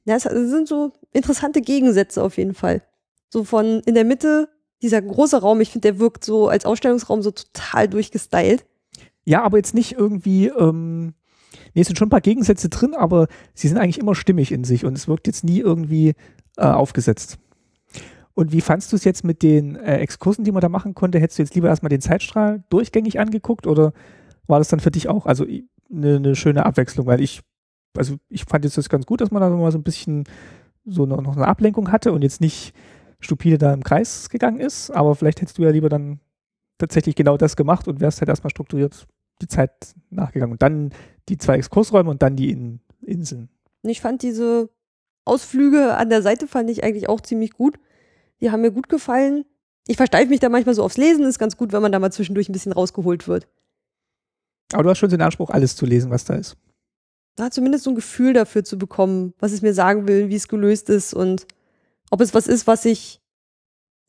[0.04, 2.82] Ja, es sind so interessante Gegensätze auf jeden Fall.
[3.30, 4.48] So von in der Mitte
[4.82, 8.66] dieser große Raum, ich finde, der wirkt so als Ausstellungsraum so total durchgestylt.
[9.24, 11.14] Ja, aber jetzt nicht irgendwie, ähm,
[11.72, 14.64] nee, es sind schon ein paar Gegensätze drin, aber sie sind eigentlich immer stimmig in
[14.64, 16.12] sich und es wirkt jetzt nie irgendwie
[16.58, 17.38] äh, aufgesetzt.
[18.34, 21.20] Und wie fandst du es jetzt mit den äh, Exkursen, die man da machen konnte?
[21.20, 23.92] Hättest du jetzt lieber erstmal den Zeitstrahl durchgängig angeguckt oder
[24.46, 25.46] war das dann für dich auch also
[25.90, 27.06] eine, eine schöne Abwechslung?
[27.06, 27.42] Weil ich,
[27.96, 30.24] also ich fand jetzt das ganz gut, dass man da mal so ein bisschen
[30.84, 32.74] so noch, noch eine Ablenkung hatte und jetzt nicht
[33.20, 36.20] stupide da im Kreis gegangen ist, aber vielleicht hättest du ja lieber dann
[36.78, 39.06] tatsächlich genau das gemacht und wärst halt erstmal strukturiert
[39.40, 40.52] die Zeit nachgegangen.
[40.52, 40.90] Und dann
[41.28, 43.48] die zwei Exkursräume und dann die In Inseln.
[43.82, 44.70] Ich fand diese
[45.24, 47.78] Ausflüge an der Seite fand ich eigentlich auch ziemlich gut.
[48.40, 49.44] Die haben mir gut gefallen.
[49.86, 51.24] Ich versteife mich da manchmal so aufs Lesen.
[51.24, 53.46] Ist ganz gut, wenn man da mal zwischendurch ein bisschen rausgeholt wird.
[54.72, 56.56] Aber du hast schon den Anspruch, alles zu lesen, was da ist.
[57.36, 60.48] Da zumindest so ein Gefühl dafür zu bekommen, was es mir sagen will, wie es
[60.48, 61.46] gelöst ist und
[62.10, 63.20] ob es was ist, was ich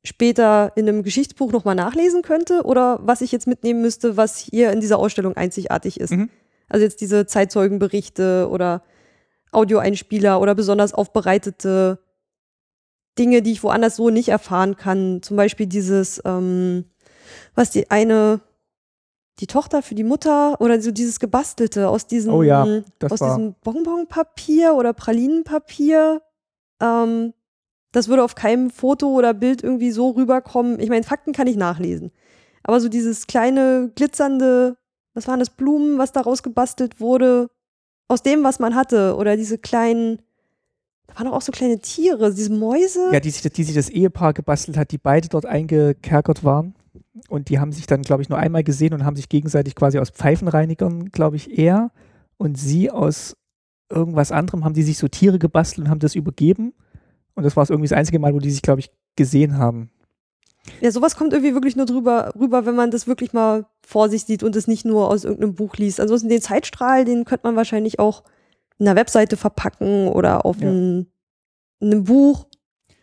[0.03, 4.71] später in einem Geschichtsbuch nochmal nachlesen könnte oder was ich jetzt mitnehmen müsste, was hier
[4.71, 6.11] in dieser Ausstellung einzigartig ist.
[6.11, 6.29] Mhm.
[6.69, 8.83] Also jetzt diese Zeitzeugenberichte oder
[9.51, 11.99] Audioeinspieler oder besonders aufbereitete
[13.17, 15.21] Dinge, die ich woanders so nicht erfahren kann.
[15.21, 16.85] Zum Beispiel dieses, ähm,
[17.55, 18.41] was die eine,
[19.39, 22.63] die Tochter für die Mutter oder so dieses gebastelte aus diesem, oh ja,
[23.09, 26.21] aus diesem Bonbonpapier oder Pralinenpapier.
[26.81, 27.33] Ähm,
[27.91, 30.79] das würde auf keinem Foto oder Bild irgendwie so rüberkommen.
[30.79, 32.11] Ich meine, Fakten kann ich nachlesen.
[32.63, 34.75] Aber so dieses kleine, glitzernde,
[35.13, 37.49] was waren das, Blumen, was daraus gebastelt wurde,
[38.07, 40.19] aus dem, was man hatte, oder diese kleinen,
[41.07, 43.09] da waren auch so kleine Tiere, diese Mäuse.
[43.11, 46.75] Ja, die sich, die sich das Ehepaar gebastelt hat, die beide dort eingekerkert waren.
[47.29, 49.99] Und die haben sich dann, glaube ich, nur einmal gesehen und haben sich gegenseitig quasi
[49.99, 51.91] aus Pfeifenreinigern, glaube ich, er
[52.37, 53.35] und sie aus
[53.89, 56.73] irgendwas anderem, haben die sich so Tiere gebastelt und haben das übergeben.
[57.35, 59.89] Und das war es irgendwie das einzige Mal, wo die sich, glaube ich, gesehen haben.
[60.81, 64.25] Ja, sowas kommt irgendwie wirklich nur drüber rüber, wenn man das wirklich mal vor sich
[64.25, 65.99] sieht und es nicht nur aus irgendeinem Buch liest.
[65.99, 68.23] Ansonsten den Zeitstrahl, den könnte man wahrscheinlich auch
[68.79, 70.69] einer Webseite verpacken oder auf ja.
[70.69, 71.07] ein,
[71.81, 72.47] einem Buch.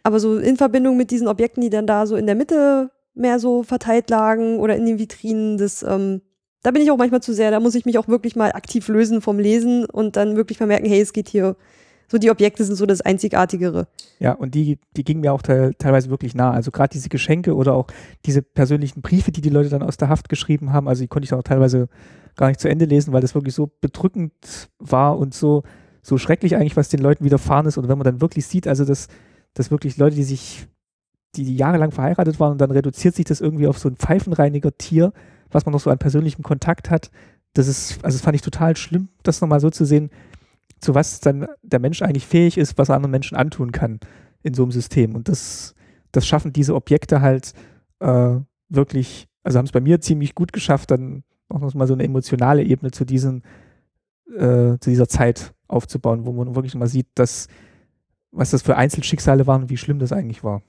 [0.03, 3.39] Aber so in Verbindung mit diesen Objekten, die dann da so in der Mitte mehr
[3.39, 6.23] so verteilt lagen oder in den Vitrinen, das, ähm,
[6.63, 8.89] da bin ich auch manchmal zu sehr, da muss ich mich auch wirklich mal aktiv
[8.89, 11.57] lösen vom Lesen und dann wirklich vermerken, hey, es geht hier
[12.13, 13.87] so die Objekte sind so das Einzigartigere.
[14.19, 16.51] Ja, und die, die gingen mir auch te teilweise wirklich nah.
[16.51, 17.87] Also gerade diese Geschenke oder auch
[18.27, 21.25] diese persönlichen Briefe, die die Leute dann aus der Haft geschrieben haben, also die konnte
[21.25, 21.89] ich auch teilweise
[22.37, 25.63] gar nicht zu Ende lesen, weil das wirklich so bedrückend war und so,
[26.03, 27.77] so schrecklich eigentlich, was den Leuten widerfahren ist.
[27.77, 29.09] Und wenn man dann wirklich sieht, also dass,
[29.55, 30.67] dass wirklich Leute, die sich,
[31.37, 35.13] die, die jahrelang verheiratet waren und dann reduziert sich das irgendwie auf so ein Pfeifenreiniger-Tier,
[35.51, 37.11] was man noch so an persönlichem Kontakt hat,
[37.55, 40.11] das ist, also das fand ich total schlimm, das nochmal so zu sehen,
[40.81, 44.01] zu was dann der Mensch eigentlich fähig ist, was er anderen Menschen antun kann
[44.43, 45.15] in so einem System.
[45.15, 45.75] Und das,
[46.11, 47.53] das schaffen diese Objekte halt
[48.01, 48.37] äh,
[48.69, 52.05] wirklich, also haben es bei mir ziemlich gut geschafft, dann auch noch mal so eine
[52.05, 53.43] emotionale Ebene zu diesen,
[54.35, 57.49] äh, zu dieser Zeit aufzubauen, wo man wirklich mal sieht, dass,
[58.31, 60.63] was das für Einzelschicksale waren und wie schlimm das eigentlich war.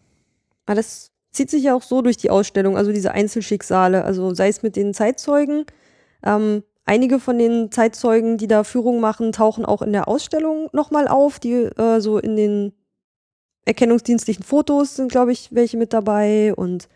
[0.65, 4.49] Aber das zieht sich ja auch so durch die Ausstellung, also diese Einzelschicksale, also sei
[4.49, 5.65] es mit den Zeitzeugen,
[6.23, 11.07] ähm, Einige von den Zeitzeugen, die da Führung machen, tauchen auch in der Ausstellung nochmal
[11.07, 11.39] auf.
[11.39, 12.73] Die äh, so in den
[13.65, 16.53] erkennungsdienstlichen Fotos sind, glaube ich, welche mit dabei.
[16.53, 16.89] Und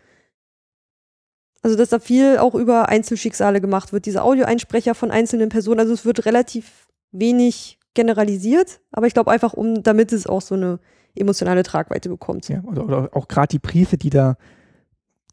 [1.62, 4.06] also, dass da viel auch über Einzelschicksale gemacht wird.
[4.06, 5.80] Diese Audioeinsprecher von einzelnen Personen.
[5.80, 10.54] Also, es wird relativ wenig generalisiert, aber ich glaube einfach, um, damit es auch so
[10.54, 10.78] eine
[11.16, 12.48] emotionale Tragweite bekommt.
[12.48, 14.36] Ja, oder, oder auch gerade die Briefe, die da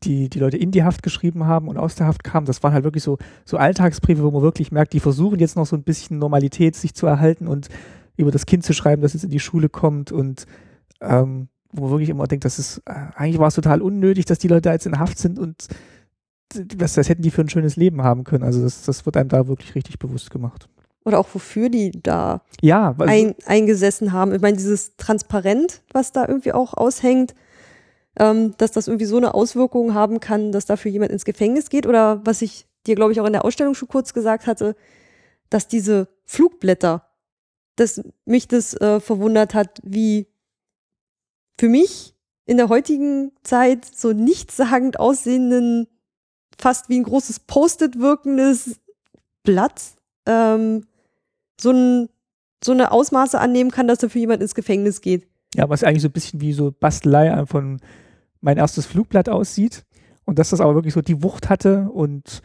[0.03, 2.73] die, die Leute in die Haft geschrieben haben und aus der Haft kamen, das waren
[2.73, 5.83] halt wirklich so, so Alltagsbriefe, wo man wirklich merkt, die versuchen jetzt noch so ein
[5.83, 7.69] bisschen Normalität sich zu erhalten und
[8.17, 10.45] über das Kind zu schreiben, dass es in die Schule kommt und
[11.01, 14.39] ähm, wo man wirklich immer denkt, das ist, äh, eigentlich war es total unnötig, dass
[14.39, 15.67] die Leute da jetzt in Haft sind und
[16.77, 18.43] was das hätten die für ein schönes Leben haben können.
[18.43, 20.69] Also das, das wird einem da wirklich richtig bewusst gemacht.
[21.03, 24.33] Oder auch wofür die da ja, ein, eingesessen haben.
[24.33, 27.35] Ich meine, dieses Transparent, was da irgendwie auch aushängt,
[28.17, 31.85] ähm, dass das irgendwie so eine Auswirkung haben kann, dass dafür jemand ins Gefängnis geht.
[31.85, 34.75] Oder was ich dir, glaube ich, auch in der Ausstellung schon kurz gesagt hatte,
[35.49, 37.07] dass diese Flugblätter,
[37.75, 40.27] dass mich das äh, verwundert hat, wie
[41.59, 42.15] für mich
[42.45, 45.87] in der heutigen Zeit so nichtssagend aussehenden,
[46.57, 48.79] fast wie ein großes Post-it wirkendes
[49.43, 49.81] Blatt
[50.25, 50.85] ähm,
[51.59, 52.09] so, ein,
[52.63, 55.27] so eine Ausmaße annehmen kann, dass dafür jemand ins Gefängnis geht.
[55.55, 57.79] Ja, was eigentlich so ein bisschen wie so Bastelei von
[58.41, 59.85] mein erstes Flugblatt aussieht
[60.25, 62.41] und dass das aber wirklich so die Wucht hatte und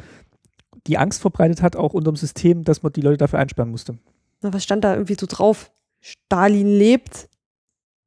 [0.87, 3.99] die Angst verbreitet hat, auch unter dem System, dass man die Leute dafür einsperren musste.
[4.41, 5.73] Na, was stand da irgendwie so drauf?
[6.01, 7.29] Stalin lebt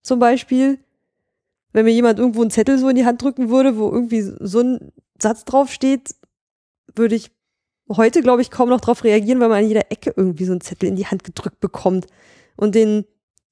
[0.01, 0.79] zum Beispiel.
[1.73, 4.61] Wenn mir jemand irgendwo einen Zettel so in die Hand drücken würde, wo irgendwie so
[4.61, 6.15] ein Satz draufsteht,
[6.95, 7.31] würde ich
[7.89, 10.61] heute, glaube ich, kaum noch darauf reagieren, weil man an jeder Ecke irgendwie so einen
[10.61, 12.07] Zettel in die Hand gedrückt bekommt
[12.55, 13.05] und den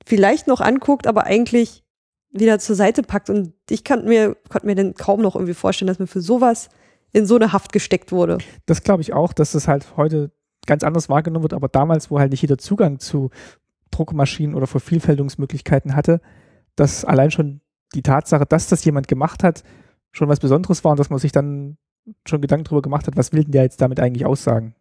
[0.05, 1.84] vielleicht noch anguckt, aber eigentlich
[2.32, 3.30] wieder zur Seite packt.
[3.30, 6.69] Und ich kann mir, konnte mir dann kaum noch irgendwie vorstellen, dass man für sowas
[7.11, 8.38] in so eine Haft gesteckt wurde.
[8.65, 10.32] Das glaube ich auch, dass das halt heute
[10.65, 13.32] ganz anders wahrgenommen wird, aber damals, wo halt nicht jeder Zugang zu
[13.89, 16.22] Druckmaschinen oder Vervielfältigungsmöglichkeiten hatte,
[16.76, 17.61] dass allein schon
[17.95, 19.63] die Tatsache, dass das jemand gemacht hat,
[20.11, 21.77] schon was Besonderes war und dass man sich dann
[22.27, 24.75] schon Gedanken darüber gemacht hat, was will denn der jetzt damit eigentlich aussagen?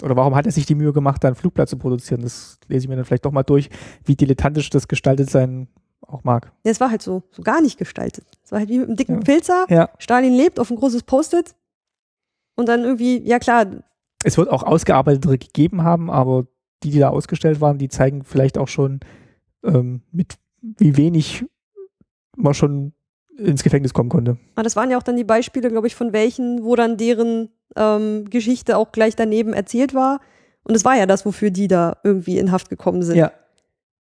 [0.00, 2.22] Oder warum hat er sich die Mühe gemacht, da einen Flugplatz zu produzieren?
[2.22, 3.68] Das lese ich mir dann vielleicht doch mal durch,
[4.04, 5.68] wie dilettantisch das gestaltet sein
[6.06, 6.52] auch mag.
[6.64, 8.26] Ja, es war halt so, so gar nicht gestaltet.
[8.44, 9.24] Es war halt wie mit einem dicken Ja.
[9.24, 9.66] Filzer.
[9.68, 9.90] Ja.
[9.98, 11.54] Stalin lebt auf ein großes Post-it.
[12.54, 13.66] Und dann irgendwie, ja klar,
[14.24, 16.46] Es wird auch ausgearbeitetere gegeben haben, aber
[16.82, 19.00] die, die da ausgestellt waren, die zeigen vielleicht auch schon,
[19.64, 21.44] ähm, mit wie wenig
[22.36, 22.92] man schon
[23.36, 24.36] ins Gefängnis kommen konnte.
[24.54, 27.50] Aber das waren ja auch dann die Beispiele, glaube ich, von welchen, wo dann deren
[27.76, 30.20] ähm, Geschichte auch gleich daneben erzählt war.
[30.64, 33.16] Und es war ja das, wofür die da irgendwie in Haft gekommen sind.
[33.16, 33.32] Ja.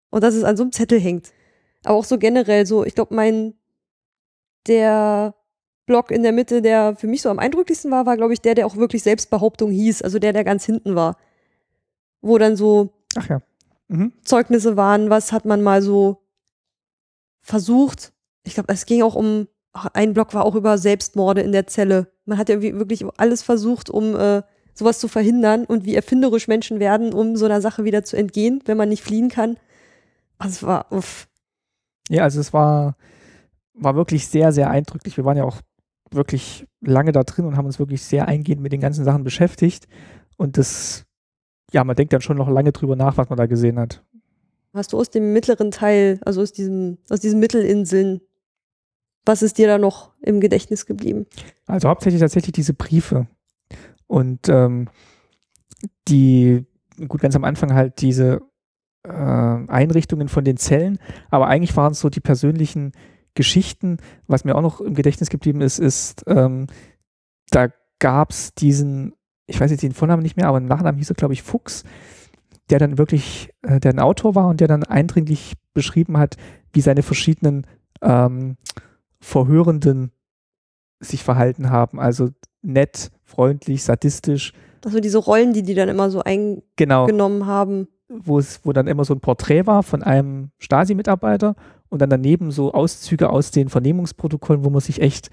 [0.09, 1.31] Und dass es an so einem Zettel hängt.
[1.83, 3.53] Aber auch so generell so, ich glaube, mein,
[4.67, 5.35] der
[5.85, 8.55] Block in der Mitte, der für mich so am eindrücklichsten war, war, glaube ich, der,
[8.55, 10.01] der auch wirklich Selbstbehauptung hieß.
[10.01, 11.17] Also der, der ganz hinten war.
[12.21, 13.41] Wo dann so Ach ja.
[13.87, 14.13] Mhm.
[14.23, 16.20] Zeugnisse waren, was hat man mal so
[17.41, 18.13] versucht.
[18.43, 19.47] Ich glaube, es ging auch um,
[19.93, 22.11] ein Block war auch über Selbstmorde in der Zelle.
[22.25, 24.41] Man hat ja wirklich alles versucht, um äh,
[24.73, 28.61] sowas zu verhindern und wie erfinderisch Menschen werden, um so einer Sache wieder zu entgehen,
[28.65, 29.57] wenn man nicht fliehen kann.
[30.37, 31.27] Also es war, uff.
[32.09, 32.95] Ja, also es war,
[33.73, 35.17] war wirklich sehr, sehr eindrücklich.
[35.17, 35.61] Wir waren ja auch
[36.11, 39.87] wirklich lange da drin und haben uns wirklich sehr eingehend mit den ganzen Sachen beschäftigt.
[40.37, 41.05] Und das,
[41.71, 44.03] ja, man denkt dann schon noch lange drüber nach, was man da gesehen hat.
[44.73, 48.21] Hast du aus dem mittleren Teil, also aus diesem, aus diesen Mittelinseln,
[49.25, 51.27] was ist dir da noch im Gedächtnis geblieben?
[51.65, 53.27] Also hauptsächlich tatsächlich diese Briefe.
[54.07, 54.89] Und ähm,
[56.07, 56.65] die,
[57.07, 58.41] gut, ganz am Anfang halt diese
[59.03, 60.99] äh, Einrichtungen von den Zellen,
[61.29, 62.93] aber eigentlich waren es so die persönlichen
[63.35, 63.97] Geschichten.
[64.27, 66.67] Was mir auch noch im Gedächtnis geblieben ist, ist, ähm,
[67.49, 67.69] da
[67.99, 69.13] gab es diesen,
[69.47, 71.83] ich weiß jetzt den Vornamen nicht mehr, aber im Nachnamen hieß er, glaube ich, Fuchs,
[72.71, 76.37] der dann wirklich, äh, der ein Autor war und der dann eindringlich beschrieben hat,
[76.73, 77.67] wie seine verschiedenen
[78.01, 78.57] ähm,
[79.19, 80.11] Verhörenden
[80.99, 81.99] sich verhalten haben.
[81.99, 82.29] Also
[82.61, 84.53] nett, freundlich, sadistisch,
[84.85, 86.21] Also diese Rollen, die die dann immer so
[86.75, 87.87] genau, eingenommen haben.
[88.09, 91.55] wo es, wo dann immer so ein Porträt war von einem Stasi-Mitarbeiter
[91.89, 95.29] und dann daneben so Auszüge aus den Vernehmungsprotokollen, wo man sich echt,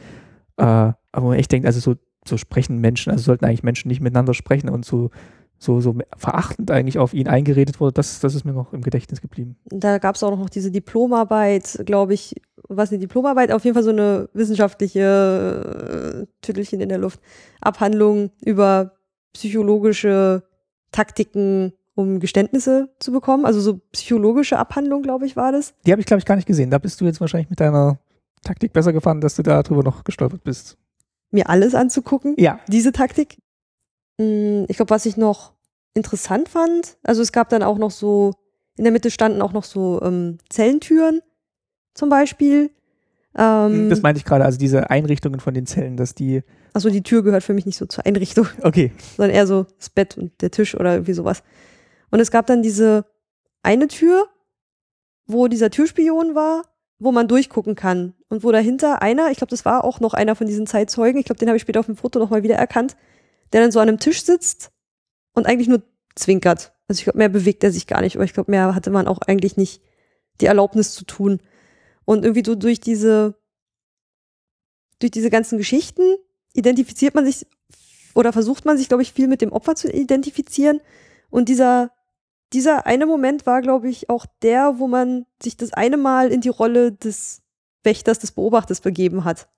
[0.57, 3.89] äh, aber wo man echt denkt, also so, so sprechen Menschen, also sollten eigentlich Menschen
[3.89, 5.11] nicht miteinander sprechen und so,
[5.59, 9.20] so, so verachtend eigentlich auf ihn eingeredet wurde, das, das ist mir noch im Gedächtnis
[9.20, 9.56] geblieben.
[9.66, 12.36] Da gab es auch noch diese Diplomarbeit, glaube ich,
[12.68, 17.20] was eine Diplomarbeit, auf jeden Fall so eine wissenschaftliche äh, Tüttelchen in der Luft,
[17.61, 18.92] Abhandlung über
[19.32, 20.42] psychologische
[20.92, 23.44] Taktiken, um Geständnisse zu bekommen.
[23.44, 25.74] Also so psychologische Abhandlung, glaube ich, war das.
[25.86, 26.70] Die habe ich, glaube ich, gar nicht gesehen.
[26.70, 27.98] Da bist du jetzt wahrscheinlich mit deiner
[28.42, 30.76] Taktik besser gefahren, dass du da drüber noch gestolpert bist.
[31.30, 32.61] Mir alles anzugucken, Ja.
[32.68, 33.38] diese Taktik.
[34.18, 35.52] Mm, Ich glaube, was ich noch
[35.94, 38.32] interessant fand, also es gab dann auch noch so,
[38.76, 41.20] in der Mitte standen auch noch so ähm, Zellentüren
[41.94, 42.70] zum Beispiel.
[43.36, 46.42] Ähm, Das meinte ich gerade, also diese Einrichtungen von den Zellen, dass die,
[46.74, 49.90] Achso, die Tür gehört für mich nicht so zur Einrichtung, okay, sondern eher so das
[49.90, 51.42] Bett und der Tisch oder irgendwie sowas.
[52.10, 53.04] Und es gab dann diese
[53.62, 54.26] eine Tür,
[55.26, 56.62] wo dieser Türspion war,
[56.98, 58.14] wo man durchgucken kann.
[58.28, 61.26] Und wo dahinter einer, ich glaube, das war auch noch einer von diesen Zeitzeugen, ich
[61.26, 62.96] glaube, den habe ich später auf dem Foto nochmal wieder erkannt,
[63.53, 64.70] der dann so an einem Tisch sitzt
[65.34, 65.82] und eigentlich nur
[66.14, 66.72] zwinkert.
[66.88, 69.07] Also ich glaube, mehr bewegt er sich gar nicht, aber ich glaube, mehr hatte man
[69.07, 69.82] auch eigentlich nicht
[70.40, 71.40] die Erlaubnis zu tun.
[72.05, 73.38] Und irgendwie so durch diese,
[74.99, 76.03] durch diese ganzen Geschichten
[76.55, 77.46] identifiziert man sich
[78.14, 80.80] oder versucht man sich, glaube ich, viel mit dem Opfer zu identifizieren.
[81.30, 81.92] Und dieser,
[82.53, 86.40] dieser eine Moment war, glaube ich, auch der, wo man sich das eine Mal in
[86.40, 87.42] die Rolle des
[87.84, 89.49] Wächters, des Beobachters begeben hat.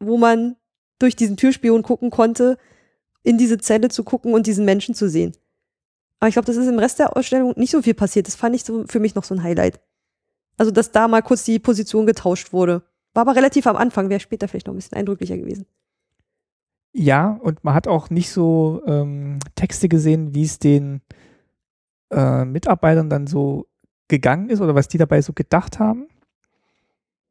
[0.00, 0.56] Wo man
[0.98, 2.58] durch diesen Türspion gucken konnte,
[3.22, 5.32] in diese Zelle zu gucken und diesen Menschen zu sehen.
[6.20, 8.26] Aber ich glaube, das ist im Rest der Ausstellung nicht so viel passiert.
[8.26, 9.80] Das fand ich so für mich noch so ein Highlight.
[10.56, 12.82] Also, dass da mal kurz die Position getauscht wurde.
[13.14, 15.66] War aber relativ am Anfang, wäre später vielleicht noch ein bisschen eindrücklicher gewesen.
[16.92, 21.00] Ja, und man hat auch nicht so ähm, Texte gesehen, wie es den
[22.10, 23.66] äh, Mitarbeitern dann so
[24.08, 26.08] gegangen ist oder was die dabei so gedacht haben.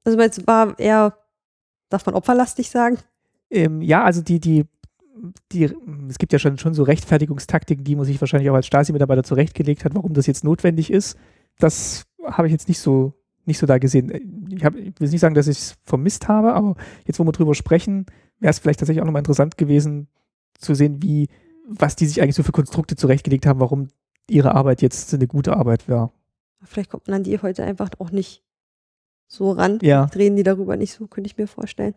[0.06, 1.18] Also, es war eher,
[1.90, 3.00] darf man opferlastig sagen?
[3.50, 4.66] Ähm, ja, also die, die,
[5.52, 5.72] die,
[6.10, 9.86] es gibt ja schon, schon so Rechtfertigungstaktiken, die man sich wahrscheinlich auch als Stasi-Mitarbeiter zurechtgelegt
[9.86, 11.18] hat, warum das jetzt notwendig ist.
[11.60, 13.14] Das habe ich jetzt nicht so,
[13.46, 14.48] nicht so da gesehen.
[14.52, 17.32] Ich, hab, ich will nicht sagen, dass ich es vermisst habe, aber jetzt, wo wir
[17.32, 18.06] drüber sprechen,
[18.40, 20.08] wäre es vielleicht tatsächlich auch nochmal interessant gewesen,
[20.58, 21.28] zu sehen, wie,
[21.68, 23.90] was die sich eigentlich so für Konstrukte zurechtgelegt haben, warum
[24.30, 26.12] ihre Arbeit jetzt eine gute Arbeit wäre.
[26.64, 28.44] Vielleicht kommt man an die heute einfach auch nicht
[29.28, 29.80] so ran.
[29.82, 30.08] Ja.
[30.08, 31.96] Drehen die darüber nicht so, könnte ich mir vorstellen.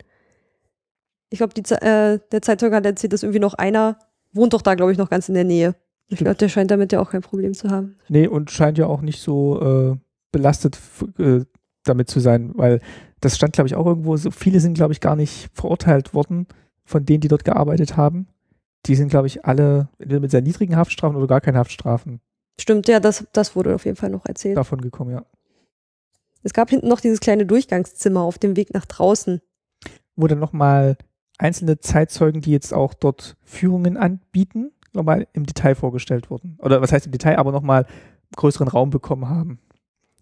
[1.30, 3.98] Ich glaube, äh, der Zeitzeuge hat erzählt, dass irgendwie noch einer
[4.32, 5.74] wohnt doch da, glaube ich, noch ganz in der Nähe.
[6.08, 7.96] Ich glaube, der scheint damit ja auch kein Problem zu haben.
[8.08, 9.96] Nee, und scheint ja auch nicht so äh,
[10.32, 10.78] belastet
[11.18, 11.40] äh,
[11.84, 12.80] damit zu sein, weil
[13.20, 16.46] das stand, glaube ich, auch irgendwo, so viele sind, glaube ich, gar nicht verurteilt worden
[16.84, 18.28] von denen, die dort gearbeitet haben.
[18.86, 22.20] Die sind, glaube ich, alle mit sehr niedrigen Haftstrafen oder gar keine Haftstrafen
[22.60, 24.56] Stimmt, ja, das, das wurde auf jeden Fall noch erzählt.
[24.56, 25.24] davon gekommen, ja.
[26.42, 29.40] Es gab hinten noch dieses kleine Durchgangszimmer auf dem Weg nach draußen.
[30.14, 30.98] Wo dann nochmal
[31.40, 36.58] einzelne Zeitzeugen, die jetzt auch dort Führungen anbieten, nochmal im Detail vorgestellt wurden.
[36.60, 37.86] Oder was heißt im Detail, aber nochmal
[38.36, 39.58] größeren Raum bekommen haben.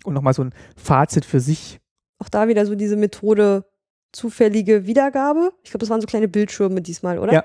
[0.04, 1.80] Und nochmal so ein Fazit für sich.
[2.18, 3.64] Auch da wieder so diese Methode
[4.12, 5.52] zufällige Wiedergabe.
[5.64, 7.32] Ich glaube, das waren so kleine Bildschirme diesmal, oder?
[7.32, 7.44] Ja.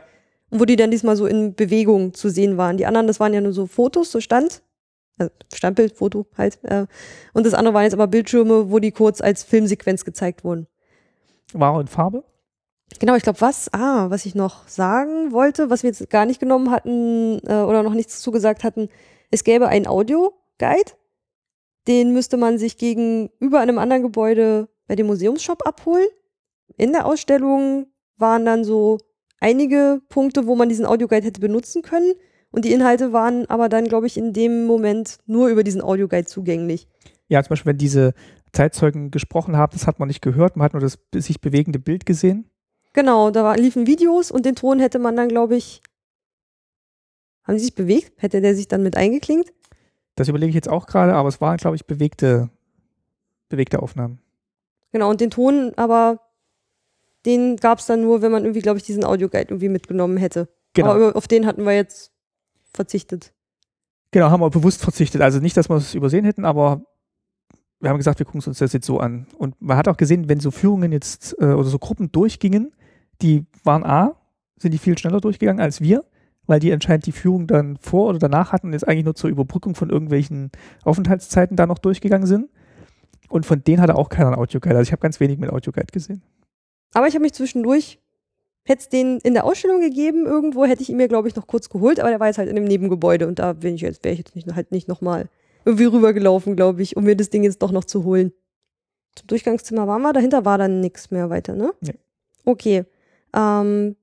[0.49, 2.77] Und wo die dann diesmal so in Bewegung zu sehen waren.
[2.77, 4.61] Die anderen, das waren ja nur so Fotos, so Stand.
[5.17, 6.59] Also Standbild, Foto halt.
[6.63, 6.85] Äh.
[7.33, 10.67] Und das andere waren jetzt aber Bildschirme, wo die kurz als Filmsequenz gezeigt wurden.
[11.53, 12.23] War in Farbe.
[12.99, 16.39] Genau, ich glaube, was, ah, was ich noch sagen wollte, was wir jetzt gar nicht
[16.39, 18.89] genommen hatten äh, oder noch nichts zugesagt hatten,
[19.31, 20.91] es gäbe einen Audio-Guide,
[21.87, 26.07] den müsste man sich gegenüber einem anderen Gebäude bei dem Museumsshop abholen.
[26.77, 28.99] In der Ausstellung waren dann so
[29.39, 32.13] einige Punkte, wo man diesen Audioguide hätte benutzen können.
[32.51, 36.25] Und die Inhalte waren aber dann, glaube ich, in dem Moment nur über diesen Audioguide
[36.25, 36.87] zugänglich.
[37.27, 38.13] Ja, zum Beispiel, wenn diese
[38.53, 42.05] Zeitzeugen gesprochen haben, das hat man nicht gehört, man hat nur das sich bewegende Bild
[42.05, 42.49] gesehen.
[42.93, 45.81] Genau, da war, liefen Videos und den Ton hätte man dann, glaube ich,
[47.43, 48.21] haben die sich bewegt?
[48.21, 49.51] Hätte der sich dann mit eingeklinkt?
[50.15, 52.49] Das überlege ich jetzt auch gerade, aber es waren, glaube ich, bewegte,
[53.49, 54.19] bewegte Aufnahmen.
[54.91, 56.19] Genau, und den Ton, aber
[57.25, 60.49] den gab es dann nur, wenn man irgendwie, glaube ich, diesen Audioguide irgendwie mitgenommen hätte.
[60.73, 60.91] Genau.
[60.91, 62.11] Aber auf den hatten wir jetzt
[62.73, 63.33] verzichtet.
[64.11, 65.21] Genau, haben wir bewusst verzichtet.
[65.21, 66.83] Also nicht, dass wir es übersehen hätten, aber
[67.79, 69.27] wir haben gesagt, wir gucken uns das jetzt so an.
[69.37, 72.71] Und man hat auch gesehen, wenn so Führungen jetzt äh, oder so Gruppen durchgingen,
[73.21, 74.15] die waren A,
[74.57, 76.03] sind die viel schneller durchgegangen als wir,
[76.45, 79.29] weil die anscheinend die Führung dann vor oder danach hatten und jetzt eigentlich nur zur
[79.29, 80.51] Überbrückung von irgendwelchen
[80.83, 82.49] Aufenthaltszeiten da noch durchgegangen sind.
[83.29, 84.75] Und von denen hatte auch keiner ein Audioguide.
[84.77, 86.21] Also ich habe ganz wenig mit Audioguide gesehen.
[86.93, 87.99] Aber ich habe mich zwischendurch,
[88.65, 91.47] hätte es den in der Ausstellung gegeben, irgendwo hätte ich ihn mir, glaube ich, noch
[91.47, 94.03] kurz geholt, aber der war jetzt halt in einem Nebengebäude und da bin ich jetzt,
[94.03, 95.29] wäre ich jetzt nicht, halt nicht nochmal
[95.65, 98.33] irgendwie rübergelaufen, glaube ich, um mir das Ding jetzt doch noch zu holen.
[99.15, 101.73] Zum Durchgangszimmer waren wir, dahinter war dann nichts mehr weiter, ne?
[101.81, 101.95] Nee.
[102.45, 102.85] Okay.
[103.35, 103.95] Ähm,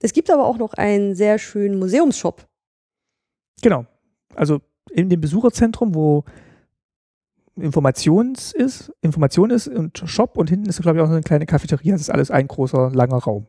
[0.00, 2.46] es gibt aber auch noch einen sehr schönen Museumsshop.
[3.62, 3.86] Genau.
[4.34, 6.24] Also in dem Besucherzentrum, wo
[7.56, 11.46] Informations ist, Information ist und Shop und hinten ist, glaube ich, auch so eine kleine
[11.46, 11.92] Cafeteria.
[11.92, 13.46] Das ist alles ein großer, langer Raum.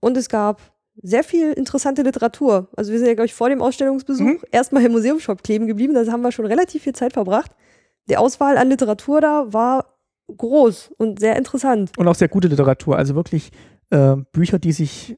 [0.00, 0.60] Und es gab
[1.02, 2.68] sehr viel interessante Literatur.
[2.76, 4.38] Also wir sind ja, glaube ich, vor dem Ausstellungsbesuch Mhm.
[4.52, 5.94] erstmal im Museumsshop kleben geblieben.
[5.94, 7.50] Da haben wir schon relativ viel Zeit verbracht.
[8.08, 9.96] Die Auswahl an Literatur da war
[10.34, 11.90] groß und sehr interessant.
[11.98, 12.96] Und auch sehr gute Literatur.
[12.96, 13.50] Also wirklich
[13.90, 15.16] äh, Bücher, die sich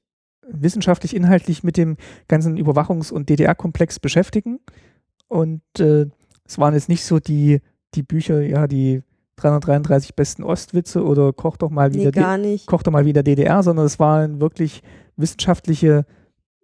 [0.50, 1.96] wissenschaftlich, inhaltlich mit dem
[2.26, 4.60] ganzen Überwachungs- und DDR-Komplex beschäftigen.
[5.28, 6.06] Und äh,
[6.46, 7.60] es waren jetzt nicht so die,
[7.94, 9.02] die Bücher, ja, die
[9.36, 12.66] 333 besten Ostwitze oder Koch doch mal Nee, wieder, gar nicht.
[12.66, 14.82] Koch doch mal wieder DDR, sondern es waren wirklich
[15.16, 16.06] wissenschaftliche,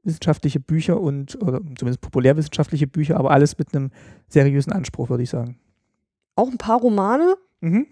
[0.02, 3.90] wissenschaftliche Bücher und, oder zumindest populärwissenschaftliche Bücher, aber alles mit einem
[4.28, 5.58] seriösen Anspruch, würde ich sagen.
[6.36, 7.86] Auch ein paar Romane, Mhm.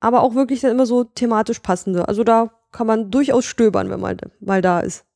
[0.00, 2.08] aber auch wirklich dann immer so thematisch passende.
[2.08, 5.06] Also da kann man durchaus stöbern, wenn man mal da ist.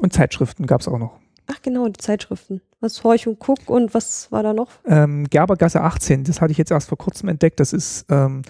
[0.00, 1.18] Und Zeitschriften gab es auch noch.
[1.46, 2.60] Ach genau, die Zeitschriften.
[2.80, 4.68] Was Horch und Guck und was war da noch?
[4.84, 7.58] Ähm, Gerbergasse 18, das hatte ich jetzt erst vor kurzem entdeckt.
[7.60, 8.42] Das ist ähm,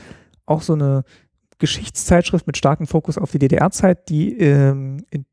[0.46, 1.04] auch so eine
[1.58, 5.26] Geschichtszeitschrift mit starkem Fokus auf die DDR-Zeit, die, ähm, in,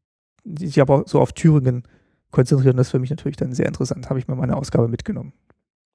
[0.43, 1.83] die sich aber so auf Thüringen
[2.31, 2.77] konzentrieren.
[2.77, 4.09] Das ist für mich natürlich dann sehr interessant.
[4.09, 5.33] Habe ich mir meine Ausgabe mitgenommen.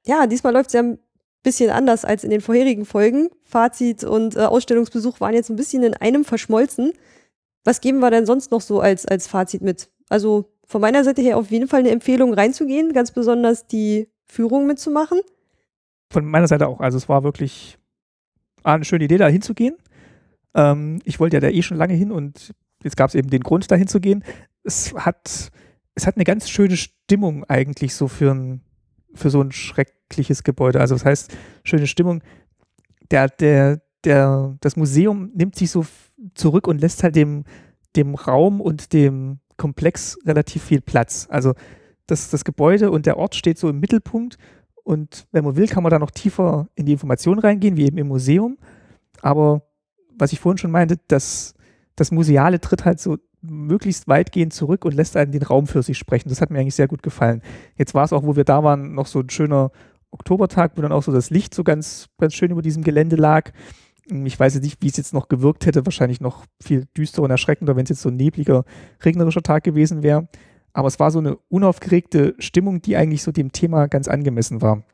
[0.07, 0.99] Ja, diesmal läuft es ja ein
[1.43, 3.29] bisschen anders als in den vorherigen Folgen.
[3.45, 6.93] Fazit und äh, Ausstellungsbesuch waren jetzt ein bisschen in einem verschmolzen.
[7.65, 9.91] Was geben wir denn sonst noch so als, als Fazit mit?
[10.09, 14.67] Also von meiner Seite her auf jeden Fall eine Empfehlung reinzugehen, ganz besonders die Führung
[14.67, 15.21] mitzumachen.
[16.13, 16.81] Von meiner Seite auch.
[16.81, 17.79] Also es war wirklich
[18.63, 19.77] eine schöne Idee, da hinzugehen.
[20.55, 23.43] Ähm, ich wollte ja da eh schon lange hin und jetzt gab es eben den
[23.43, 24.25] Grund, da hinzugehen.
[24.63, 25.51] Es hat,
[25.95, 28.63] es hat eine ganz schöne Stimmung eigentlich so für, ein,
[29.15, 30.81] für so ein schreckliches Gebäude.
[30.81, 32.23] Also das heißt, schöne Stimmung.
[33.11, 35.85] Der, der, der, das Museum nimmt sich so
[36.35, 37.45] zurück und lässt halt dem,
[37.97, 41.27] dem Raum und dem Komplex relativ viel Platz.
[41.31, 41.55] Also
[42.07, 44.39] das, das Gebäude und der Ort steht so im Mittelpunkt
[44.85, 47.99] und wenn man will, kann man da noch tiefer in die Informationen reingehen, wie eben
[47.99, 48.59] im Museum.
[49.21, 49.63] Aber
[50.17, 51.55] was ich vorhin schon meinte, das,
[52.01, 55.99] das Museale tritt halt so möglichst weitgehend zurück und lässt einen den Raum für sich
[55.99, 56.31] sprechen.
[56.31, 57.43] Das hat mir eigentlich sehr gut gefallen.
[57.77, 59.71] Jetzt war es auch, wo wir da waren, noch so ein schöner
[60.11, 63.53] Oktobertag, wo dann auch so das Licht so ganz, ganz schön über diesem Gelände lag.
[64.07, 65.85] Ich weiß nicht, wie es jetzt noch gewirkt hätte.
[65.85, 68.65] Wahrscheinlich noch viel düsterer und erschreckender, wenn es jetzt so ein nebliger,
[69.05, 70.27] regnerischer Tag gewesen wäre.
[70.73, 74.85] Aber es war so eine unaufgeregte Stimmung, die eigentlich so dem Thema ganz angemessen war.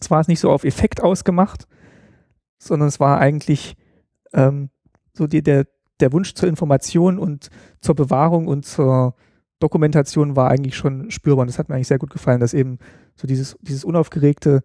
[0.00, 1.68] Es war nicht so auf Effekt ausgemacht,
[2.58, 3.76] sondern es war eigentlich
[4.32, 4.70] ähm,
[5.12, 5.66] so die, der,
[6.00, 7.48] der Wunsch zur Information und
[7.80, 9.14] zur Bewahrung und zur
[9.60, 11.42] Dokumentation war eigentlich schon spürbar.
[11.42, 12.78] Und das hat mir eigentlich sehr gut gefallen, dass eben
[13.16, 14.62] so dieses, dieses unaufgeregte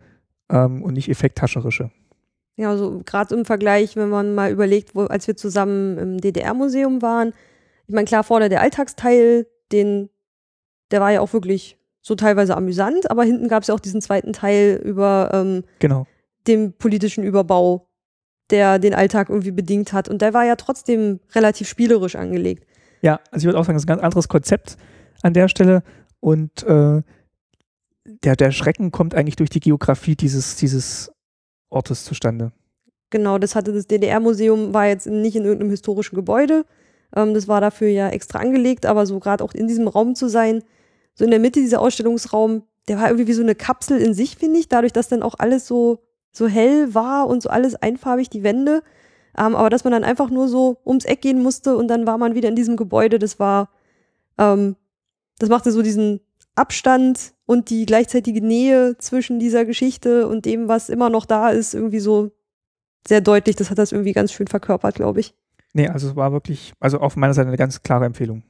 [0.50, 1.90] ähm, und nicht effekthascherische.
[2.56, 7.02] Ja, also gerade im Vergleich, wenn man mal überlegt, wo, als wir zusammen im DDR-Museum
[7.02, 7.34] waren,
[7.88, 10.10] ich meine, klar, vorne der Alltagsteil, den,
[10.92, 14.02] der war ja auch wirklich so teilweise amüsant, aber hinten gab es ja auch diesen
[14.02, 16.06] zweiten Teil über ähm, Genau.
[16.48, 17.88] dem politischen Überbau,
[18.54, 20.08] der den Alltag irgendwie bedingt hat.
[20.08, 22.66] Und der war ja trotzdem relativ spielerisch angelegt.
[23.02, 24.78] Ja, also ich würde auch sagen, das ist ein ganz anderes Konzept
[25.24, 25.84] an der Stelle.
[26.22, 27.02] Und äh,
[28.06, 31.12] der, der Schrecken kommt eigentlich durch die Geografie dieses, dieses
[31.70, 32.54] Ortes zustande.
[33.10, 36.66] Genau, das hatte das DDR-Museum, war jetzt nicht in irgendeinem historischen Gebäude.
[37.16, 40.30] Ähm, das war dafür ja extra angelegt, aber so gerade auch in diesem Raum zu
[40.30, 40.64] sein,
[41.14, 44.36] so in der Mitte dieser Ausstellungsraum, der war irgendwie wie so eine Kapsel in sich,
[44.38, 46.00] finde ich, dadurch, dass dann auch alles so,
[46.34, 48.84] so hell war und so alles einfarbig, die Wände.
[49.38, 52.18] Ähm, aber dass man dann einfach nur so ums Eck gehen musste und dann war
[52.18, 53.70] man wieder in diesem Gebäude, das war,
[54.38, 54.76] ähm,
[55.40, 56.20] das machte so diesen
[56.56, 61.74] Abstand und die gleichzeitige Nähe zwischen dieser Geschichte und dem, was immer noch da ist,
[61.74, 62.32] irgendwie so
[63.08, 63.56] sehr deutlich.
[63.56, 65.34] Das hat das irgendwie ganz schön verkörpert, glaube ich.
[65.74, 68.44] Nee, also es war wirklich, also auf meiner Seite eine ganz klare Empfehlung.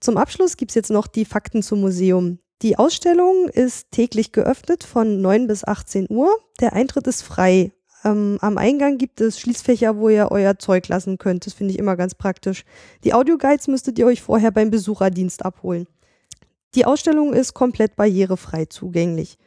[0.00, 2.40] Zum Abschluss gibt es jetzt noch die Fakten zum Museum.
[2.62, 6.30] Die Ausstellung ist täglich geöffnet von 9 bis 18 Uhr.
[6.60, 7.72] Der Eintritt ist frei.
[8.04, 11.44] Ähm, am Eingang gibt es Schließfächer, wo ihr euer Zeug lassen könnt.
[11.44, 12.64] Das finde ich immer ganz praktisch.
[13.02, 15.88] Die Audioguides müsstet ihr euch vorher beim Besucherdienst abholen.
[16.76, 19.38] Die Ausstellung ist komplett barrierefrei zugänglich.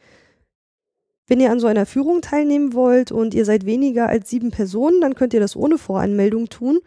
[1.26, 5.00] Wenn ihr an so einer Führung teilnehmen wollt und ihr seid weniger als sieben Personen,
[5.00, 6.80] dann könnt ihr das ohne Voranmeldung tun.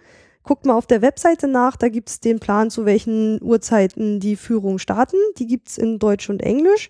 [0.50, 4.36] Guckt mal auf der Webseite nach, da gibt es den Plan, zu welchen Uhrzeiten die
[4.36, 5.18] Führungen starten.
[5.38, 6.90] Die gibt es in Deutsch und Englisch.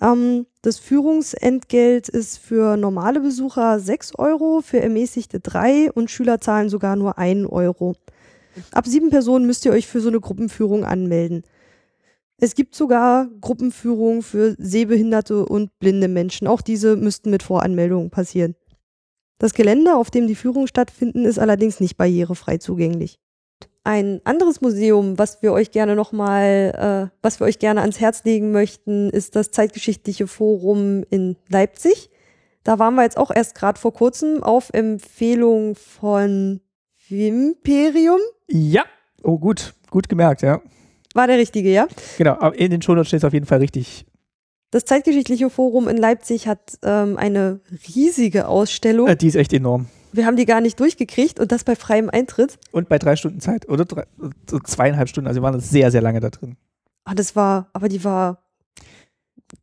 [0.00, 6.68] Ähm, das Führungsentgelt ist für normale Besucher 6 Euro, für ermäßigte 3 und Schüler zahlen
[6.68, 7.94] sogar nur 1 Euro.
[8.72, 11.44] Ab sieben Personen müsst ihr euch für so eine Gruppenführung anmelden.
[12.38, 16.48] Es gibt sogar Gruppenführungen für sehbehinderte und blinde Menschen.
[16.48, 18.56] Auch diese müssten mit Voranmeldung passieren.
[19.38, 23.18] Das Gelände, auf dem die Führungen stattfinden, ist allerdings nicht barrierefrei zugänglich.
[23.84, 28.22] Ein anderes Museum, was wir euch gerne nochmal, äh, was wir euch gerne ans Herz
[28.22, 32.10] legen möchten, ist das Zeitgeschichtliche Forum in Leipzig.
[32.62, 36.60] Da waren wir jetzt auch erst gerade vor kurzem auf Empfehlung von
[37.08, 38.20] Wimperium.
[38.48, 38.84] Ja,
[39.24, 40.60] oh gut, gut gemerkt, ja.
[41.14, 41.88] War der richtige, ja?
[42.18, 44.06] Genau, aber in den Shownotes steht es auf jeden Fall richtig.
[44.72, 47.60] Das Zeitgeschichtliche Forum in Leipzig hat ähm, eine
[47.94, 49.06] riesige Ausstellung.
[49.06, 49.86] Äh, die ist echt enorm.
[50.12, 52.58] Wir haben die gar nicht durchgekriegt und das bei freiem Eintritt.
[52.70, 53.84] Und bei drei Stunden Zeit, oder?
[53.84, 54.06] Drei,
[54.48, 56.56] so zweieinhalb Stunden, also wir waren sehr, sehr lange da drin.
[57.04, 58.44] Ah, das war, aber die war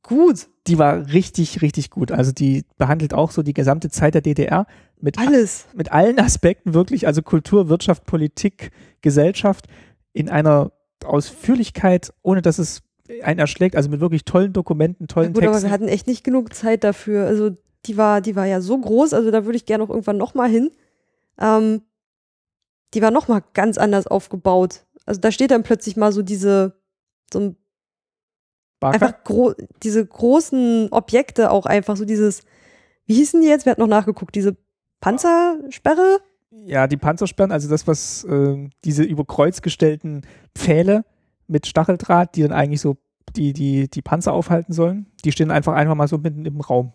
[0.03, 0.47] gut.
[0.67, 2.11] Die war richtig, richtig gut.
[2.11, 4.67] Also die behandelt auch so die gesamte Zeit der DDR
[5.01, 5.65] mit, Alles.
[5.73, 8.69] mit allen Aspekten wirklich, also Kultur, Wirtschaft, Politik,
[9.01, 9.65] Gesellschaft
[10.13, 10.71] in einer
[11.03, 12.83] Ausführlichkeit, ohne dass es
[13.23, 15.67] einen erschlägt, also mit wirklich tollen Dokumenten, tollen Gut, aber Texten.
[15.67, 17.25] wir hatten echt nicht genug Zeit dafür.
[17.25, 17.51] Also
[17.85, 20.49] die war, die war ja so groß, also da würde ich gerne auch irgendwann nochmal
[20.49, 20.71] hin.
[21.39, 21.81] Ähm,
[22.93, 24.85] die war nochmal ganz anders aufgebaut.
[25.05, 26.75] Also da steht dann plötzlich mal so diese,
[27.31, 27.55] so ein,
[28.79, 28.93] Barker?
[28.93, 29.53] einfach gro
[29.83, 32.43] diese großen Objekte auch einfach, so dieses,
[33.05, 33.65] wie hießen die jetzt?
[33.65, 34.35] Wer hat noch nachgeguckt?
[34.35, 34.55] Diese
[35.01, 36.19] Panzersperre?
[36.65, 40.21] Ja, die Panzersperren, also das, was äh, diese über Kreuz gestellten
[40.55, 41.05] Pfähle
[41.49, 42.97] mit Stacheldraht, die dann eigentlich so
[43.35, 46.93] die, die, die Panzer aufhalten sollen, die stehen einfach einfach mal so mitten im Raum.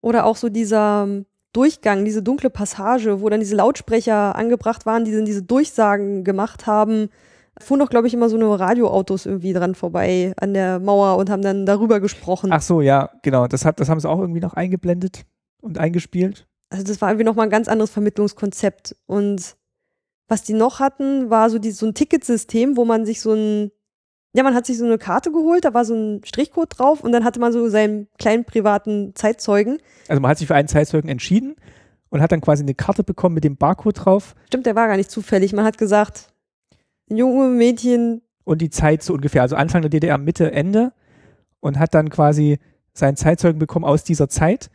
[0.00, 5.04] Oder auch so dieser ähm, Durchgang, diese dunkle Passage, wo dann diese Lautsprecher angebracht waren,
[5.04, 7.08] die dann diese Durchsagen gemacht haben.
[7.58, 11.30] Fuhren doch, glaube ich, immer so eine Radioautos irgendwie dran vorbei an der Mauer und
[11.30, 12.50] haben dann darüber gesprochen.
[12.52, 13.46] Ach so, ja, genau.
[13.46, 15.24] Das, hat, das haben sie auch irgendwie noch eingeblendet
[15.62, 16.46] und eingespielt.
[16.68, 18.94] Also das war irgendwie nochmal ein ganz anderes Vermittlungskonzept.
[19.06, 19.56] Und
[20.28, 23.70] was die noch hatten, war so, die, so ein Ticketsystem, wo man sich so ein,
[24.36, 27.12] ja, man hat sich so eine Karte geholt, da war so ein Strichcode drauf und
[27.12, 29.78] dann hatte man so seinen kleinen privaten Zeitzeugen.
[30.08, 31.56] Also man hat sich für einen Zeitzeugen entschieden
[32.10, 34.98] und hat dann quasi eine Karte bekommen mit dem Barcode drauf Stimmt, der war gar
[34.98, 35.54] nicht zufällig.
[35.54, 36.34] Man hat gesagt,
[37.08, 40.92] junge Mädchen, und die Zeit so ungefähr, also Anfang der DDR, Mitte, Ende
[41.60, 42.58] und hat dann quasi
[42.92, 44.70] seinen Zeitzeugen bekommen aus dieser Zeit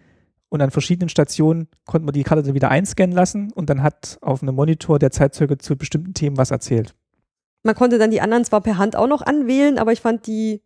[0.50, 4.18] und an verschiedenen Stationen konnte man die Karte dann wieder einscannen lassen und dann hat
[4.22, 6.96] auf einem Monitor der Zeitzeuge zu bestimmten Themen was erzählt.
[7.64, 10.62] Man konnte dann die anderen zwar per Hand auch noch anwählen, aber ich fand die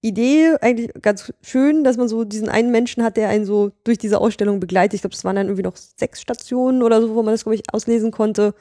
[0.00, 3.96] Idee eigentlich ganz schön, dass man so diesen einen Menschen hat, der einen so durch
[3.98, 4.94] diese Ausstellung begleitet.
[4.94, 7.54] Ich glaube, es waren dann irgendwie noch sechs Stationen oder so, wo man das, glaube
[7.54, 8.54] ich, auslesen konnte.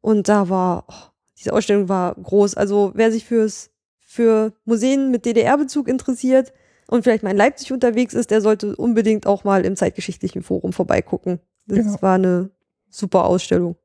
[0.00, 2.54] Und da war, oh, diese Ausstellung war groß.
[2.56, 3.70] Also wer sich fürs,
[4.00, 6.52] für Museen mit DDR-Bezug interessiert
[6.88, 10.72] und vielleicht mal in Leipzig unterwegs ist, der sollte unbedingt auch mal im Zeitgeschichtlichen Forum
[10.72, 11.38] vorbeigucken.
[11.66, 12.02] Das Genau.
[12.02, 12.50] war eine
[12.88, 13.76] super Ausstellung.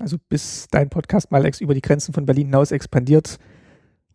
[0.00, 3.38] Also bis dein Podcast mal über die Grenzen von Berlin hinaus expandiert.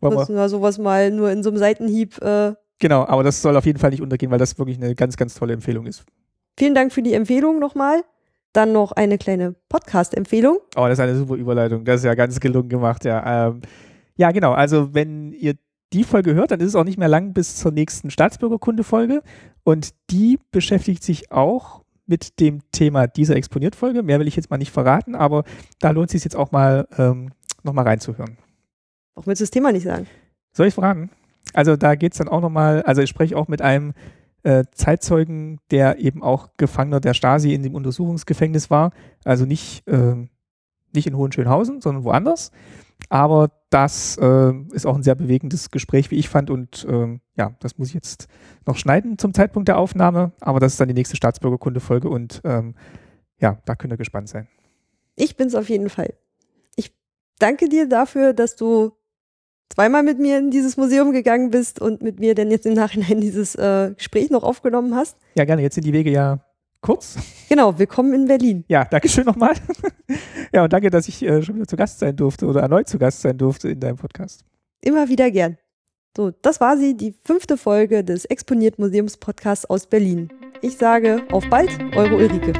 [0.00, 2.20] Müssen wir sowas mal nur in so einem Seitenhieb.
[2.22, 5.16] Äh, genau, aber das soll auf jeden Fall nicht untergehen, weil das wirklich eine ganz,
[5.16, 6.04] ganz tolle Empfehlung ist.
[6.58, 8.02] vielen Dank für die Empfehlung nochmal.
[8.52, 10.58] Dann noch eine kleine Podcast-Empfehlung.
[10.76, 11.84] Oh, das ist eine super Überleitung.
[11.84, 13.48] Das ist ja ganz gelungen gemacht, ja.
[13.48, 13.62] Ähm,
[14.16, 14.52] ja, genau.
[14.52, 15.54] Also, wenn ihr
[15.94, 19.22] die Folge hört, dann ist es auch nicht mehr lang bis zur nächsten Staatsbürgerkunde-Folge.
[19.64, 21.81] Und die beschäftigt sich auch
[22.12, 24.02] mit dem Thema dieser Exponiert-Folge.
[24.02, 25.44] Mehr will ich jetzt mal nicht verraten, aber
[25.80, 27.30] da lohnt es sich jetzt auch mal ähm,
[27.62, 28.36] nochmal reinzuhören.
[29.14, 30.06] Auch willst du das Thema nicht sagen?
[30.52, 31.08] Soll ich verraten?
[31.54, 33.94] Also da geht es dann auch nochmal, also ich spreche auch mit einem
[34.42, 38.90] äh, Zeitzeugen, der eben auch Gefangener der Stasi in dem Untersuchungsgefängnis war.
[39.24, 40.28] Also nicht, ähm,
[40.92, 42.50] nicht in Hohenschönhausen, sondern woanders.
[43.08, 46.50] Aber das äh, ist auch ein sehr bewegendes Gespräch, wie ich fand.
[46.50, 48.28] Und ähm, ja, das muss ich jetzt
[48.66, 50.32] noch schneiden zum Zeitpunkt der Aufnahme.
[50.40, 52.74] Aber das ist dann die nächste Staatsbürgerkunde-Folge und ähm,
[53.40, 54.46] ja, da könnt ihr gespannt sein.
[55.16, 56.14] Ich bin's auf jeden Fall.
[56.76, 56.94] Ich
[57.38, 58.92] danke dir dafür, dass du
[59.70, 63.22] zweimal mit mir in dieses Museum gegangen bist und mit mir dann jetzt im Nachhinein
[63.22, 65.16] dieses äh, Gespräch noch aufgenommen hast.
[65.34, 65.62] Ja, gerne.
[65.62, 66.44] Jetzt sind die Wege ja
[66.82, 67.16] kurz.
[67.48, 68.64] Genau, willkommen in Berlin.
[68.68, 69.54] Ja, danke schön nochmal.
[70.52, 72.98] ja, und danke, dass ich äh, schon wieder zu Gast sein durfte oder erneut zu
[72.98, 74.44] Gast sein durfte in deinem Podcast.
[74.82, 75.56] Immer wieder gern.
[76.14, 80.28] So, das war sie, die fünfte Folge des Exponiert Museums Podcasts aus Berlin.
[80.60, 82.52] Ich sage auf bald, eure Ulrike.